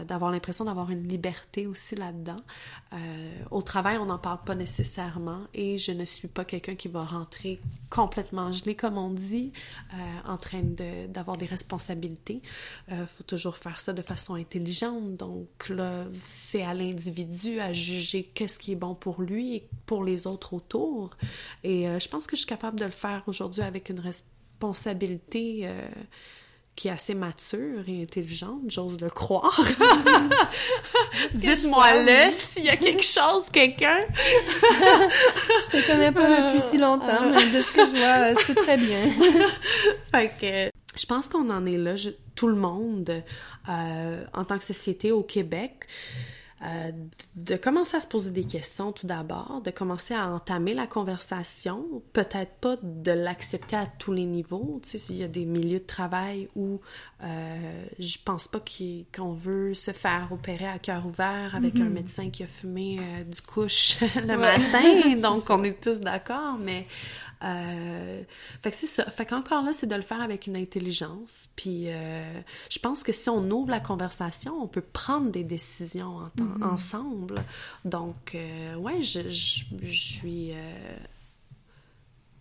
[0.08, 2.40] d'avoir l'impression d'avoir une liberté aussi là-dedans.
[2.92, 6.88] Euh, au travail, on n'en parle pas nécessairement et je ne suis pas quelqu'un qui
[6.88, 7.60] va rentrer
[7.90, 9.52] complètement gelé, comme on dit,
[10.26, 10.62] en train
[11.08, 12.42] d'avoir des responsabilités.
[12.90, 15.16] Il faut toujours faire ça de façon intelligente.
[15.16, 20.04] Donc là, c'est à l'individu à juger qu'est-ce qui est bon pour lui et pour
[20.04, 21.16] les autres autour.
[21.64, 25.62] Et euh, je pense que je suis capable de le faire aujourd'hui avec une responsabilité
[25.64, 25.88] euh,
[26.78, 29.60] qui est assez mature et intelligente, j'ose le croire.
[31.34, 33.98] Dites-moi-le s'il y a quelque chose, quelqu'un.
[34.60, 38.54] je te connais pas depuis si longtemps, mais de ce que je vois, euh, c'est
[38.54, 39.10] très bien.
[40.12, 41.94] fait que je pense qu'on en est là,
[42.36, 43.22] tout le monde,
[43.66, 45.88] en tant que société au Québec.
[46.64, 46.90] Euh,
[47.36, 52.02] de commencer à se poser des questions tout d'abord, de commencer à entamer la conversation,
[52.12, 55.78] peut-être pas de l'accepter à tous les niveaux, tu sais, s'il y a des milieux
[55.78, 56.80] de travail où
[57.22, 58.60] euh, je pense pas
[59.14, 61.92] qu'on veut se faire opérer à cœur ouvert avec un mm-hmm.
[61.92, 66.86] médecin qui a fumé euh, du couche le matin, donc on est tous d'accord, mais
[67.44, 68.22] euh,
[68.62, 69.04] fait que c'est ça.
[69.10, 71.48] Fait qu'encore là, c'est de le faire avec une intelligence.
[71.56, 76.30] Puis euh, je pense que si on ouvre la conversation, on peut prendre des décisions
[76.36, 76.64] mm-hmm.
[76.64, 77.36] ensemble.
[77.84, 80.52] Donc, euh, ouais, je, je, suis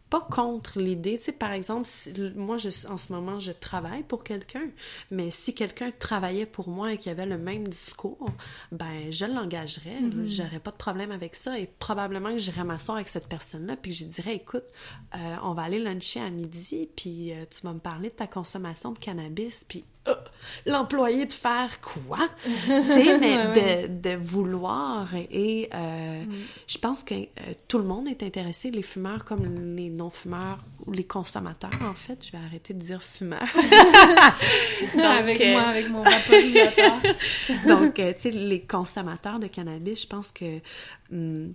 [0.10, 1.18] pas contre l'idée.
[1.18, 1.88] Tu sais, par exemple,
[2.36, 4.70] moi, je, en ce moment, je travaille pour quelqu'un,
[5.12, 8.30] mais si quelqu'un travaillait pour moi et qu'il avait le même discours,
[8.72, 10.02] ben, je l'engagerais.
[10.02, 10.28] Mm-hmm.
[10.28, 13.92] J'aurais pas de problème avec ça et probablement que j'irais m'asseoir avec cette personne-là puis
[13.92, 14.66] je dirais, écoute,
[15.16, 18.28] euh, on va aller luncher à midi puis euh, tu vas me parler de ta
[18.28, 20.16] consommation de cannabis puis euh,
[20.66, 22.20] l'employé de faire quoi?
[22.66, 26.32] c'est mais De, vouloir et mm.
[26.68, 27.16] je pense que
[27.68, 32.26] tout le monde est intéressé, les fumeurs comme les non-fumeurs ou les consommateurs, en fait.
[32.26, 33.42] Je vais arrêter de dire fumeurs.
[34.98, 36.94] avec moi, euh, avec mon vaporisateur.
[37.68, 40.60] Donc, euh, tu sais, les consommateurs de cannabis, je pense que
[41.12, 41.54] hum,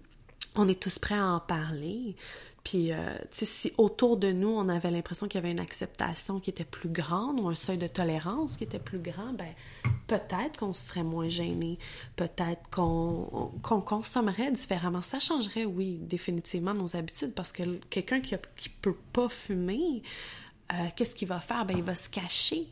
[0.56, 2.16] on est tous prêts à en parler.
[2.64, 6.50] Puis, euh, si autour de nous, on avait l'impression qu'il y avait une acceptation qui
[6.50, 9.52] était plus grande ou un seuil de tolérance qui était plus grand, ben
[10.06, 11.78] peut-être qu'on serait moins gêné,
[12.14, 15.02] peut-être qu'on consommerait différemment.
[15.02, 20.02] Ça changerait, oui, définitivement nos habitudes parce que quelqu'un qui, qui peut pas fumer,
[20.72, 21.64] euh, qu'est-ce qu'il va faire?
[21.64, 22.68] Ben, il va se cacher.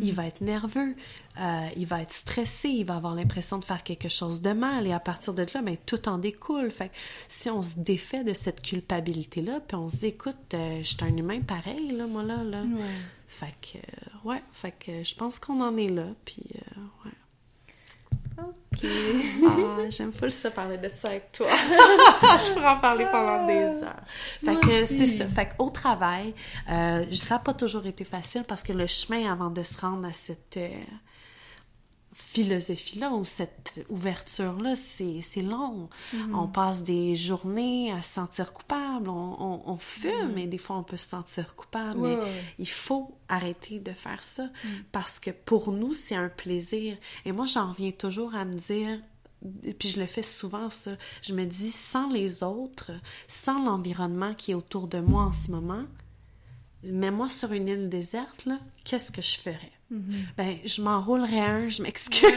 [0.00, 0.94] Il va être nerveux,
[1.40, 4.86] euh, il va être stressé, il va avoir l'impression de faire quelque chose de mal
[4.86, 6.70] et à partir de là, ben, tout en découle.
[6.70, 6.94] Fait que
[7.28, 11.04] si on se défait de cette culpabilité-là, puis on se dit, écoute, euh, je suis
[11.04, 12.62] un humain pareil, là, moi, là, là.
[13.28, 16.44] Fait que, euh, ouais, fait que je pense qu'on en est là, puis
[17.04, 17.11] ouais.
[18.38, 18.86] OK.
[19.46, 21.48] ah, j'aime pas ça parler de ça avec toi.
[21.52, 24.02] je pourrais en parler pendant des heures.
[24.44, 25.26] Fait que c'est ça.
[25.28, 26.34] Fait qu'au travail,
[26.70, 30.06] euh, ça n'a pas toujours été facile parce que le chemin avant de se rendre
[30.06, 30.70] à cette euh,
[32.12, 35.88] philosophie-là ou cette ouverture-là, c'est long.
[36.12, 36.34] Mm-hmm.
[36.34, 39.08] On passe des journées à se sentir coupable.
[39.08, 40.48] On, on, fume, et mm-hmm.
[40.48, 42.00] des fois on peut se sentir coupable.
[42.00, 42.18] mais
[42.58, 44.68] il faut arrêter de faire ça mm.
[44.92, 46.96] parce que pour nous, c'est un plaisir.
[47.24, 49.00] Et moi, j'en reviens toujours à me dire,
[49.78, 50.92] puis je le fais souvent ça,
[51.22, 52.92] je me dis, sans les autres,
[53.26, 55.84] sans l'environnement qui est autour de moi en ce moment,
[56.84, 58.48] mets-moi sur une île déserte,
[58.84, 59.72] qu'est-ce que je ferais?
[59.92, 60.24] Mm-hmm.
[60.38, 62.22] Ben, je m'enroulerais un, je m'excuse.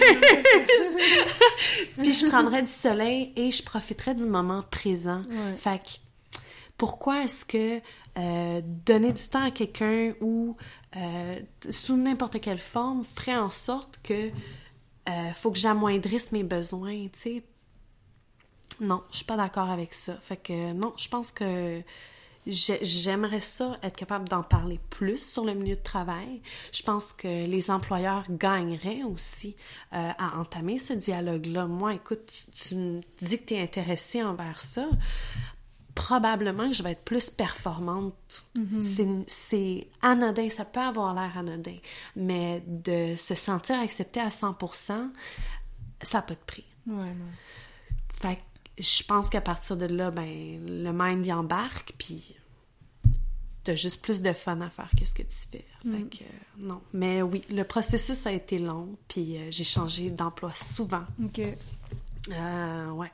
[1.98, 5.22] Puis je prendrais du soleil et je profiterais du moment présent.
[5.56, 6.40] Fait que,
[6.78, 7.82] pourquoi est-ce que
[8.18, 10.58] euh, donner du temps à quelqu'un ou
[10.98, 11.40] euh,
[11.70, 14.30] sous n'importe quelle forme ferait en sorte que
[15.08, 17.44] euh, faut que j'amoindrisse mes besoins, tu sais?
[18.82, 20.18] Non, je suis pas d'accord avec ça.
[20.22, 21.82] Fait que non, je pense que
[22.48, 26.42] J'aimerais ça être capable d'en parler plus sur le milieu de travail.
[26.72, 29.56] Je pense que les employeurs gagneraient aussi
[29.94, 31.66] euh, à entamer ce dialogue-là.
[31.66, 34.88] Moi, écoute, tu, me dis que tu es intéressée envers ça.
[35.96, 38.46] Probablement que je vais être plus performante.
[38.56, 39.24] Mm-hmm.
[39.28, 41.78] C'est anodin, ça peut avoir l'air anodin,
[42.16, 45.10] mais de se sentir accepté à 100%,
[46.02, 46.66] ça n'a pas de prix.
[46.86, 47.26] Ouais, non.
[48.10, 48.40] Fait
[48.78, 50.26] je pense qu'à partir de là, ben,
[50.66, 52.36] le mind y embarque, puis
[53.64, 55.66] t'as juste plus de fun à faire qu'est-ce que tu fais.
[55.82, 56.10] Fait mm.
[56.10, 56.24] que,
[56.58, 56.82] non.
[56.94, 61.04] Mais oui, le processus a été long, puis euh, j'ai changé d'emploi souvent.
[61.24, 61.42] OK.
[62.32, 63.12] Euh, ouais.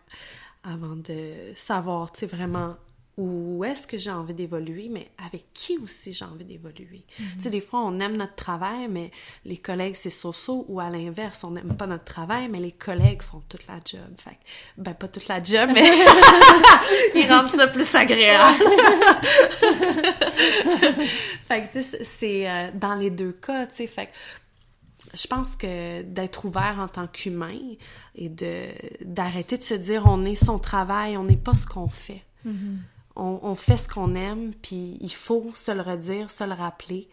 [0.63, 2.75] Avant de savoir, tu sais, vraiment
[3.17, 7.03] où est-ce que j'ai envie d'évoluer, mais avec qui aussi j'ai envie d'évoluer.
[7.19, 7.25] Mhm.
[7.35, 9.11] Tu sais, des fois, on aime notre travail, mais
[9.43, 13.21] les collègues, c'est so-so, ou à l'inverse, on n'aime pas notre travail, mais les collègues
[13.21, 14.01] font toute la job.
[14.17, 14.37] Fait
[14.77, 15.91] ben, pas toute la job, mais
[17.15, 18.63] ils rendent ça plus agréable.
[21.43, 24.09] fait que, tu sais, c'est euh, dans les deux cas, tu sais, fait
[25.13, 27.59] je pense que d'être ouvert en tant qu'humain
[28.15, 28.67] et de
[29.03, 32.23] d'arrêter de se dire on est son travail, on n'est pas ce qu'on fait.
[32.45, 32.79] Mhm
[33.15, 37.09] on, fait ce qu'on aime, puis il faut se le redire, se le rappeler.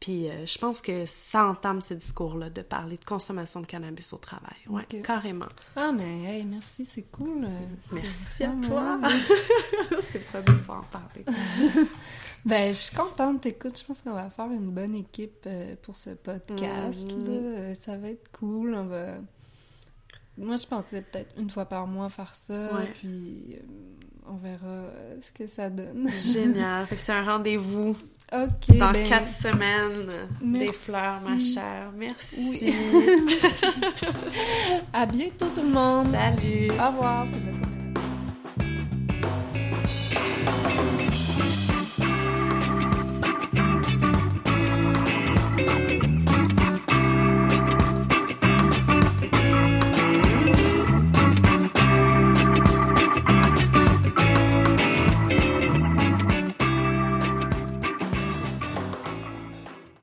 [0.00, 4.14] Puis euh, je pense que ça entame ce discours-là de parler de consommation de cannabis
[4.14, 4.56] au travail.
[4.66, 5.48] Ouais, carrément.
[5.76, 7.46] Ah, mais hey, merci, c'est cool.
[7.92, 8.98] Merci à toi.
[10.00, 11.24] c'est pas de pas en parler.
[12.46, 13.44] ben, je suis contente.
[13.44, 17.12] Écoute, je pense qu'on va faire une bonne équipe euh, pour ce podcast.
[17.12, 17.74] Mhm.
[17.74, 18.74] Ça va être cool.
[18.74, 19.16] On va...
[20.40, 22.82] Moi, je pensais peut-être une fois par mois faire ça.
[22.94, 23.56] Puis
[24.26, 26.08] on verra euh, ce que ça donne.
[26.10, 26.86] Génial.
[26.86, 27.96] Fait que c'est un rendez-vous.
[28.32, 28.76] OK.
[28.76, 30.08] Dans ben, quatre semaines.
[30.40, 31.90] Des fleurs, ma chère.
[31.96, 32.72] Merci.
[34.92, 36.06] à bientôt, tout le monde.
[36.12, 36.70] Salut.
[36.70, 37.26] Au revoir.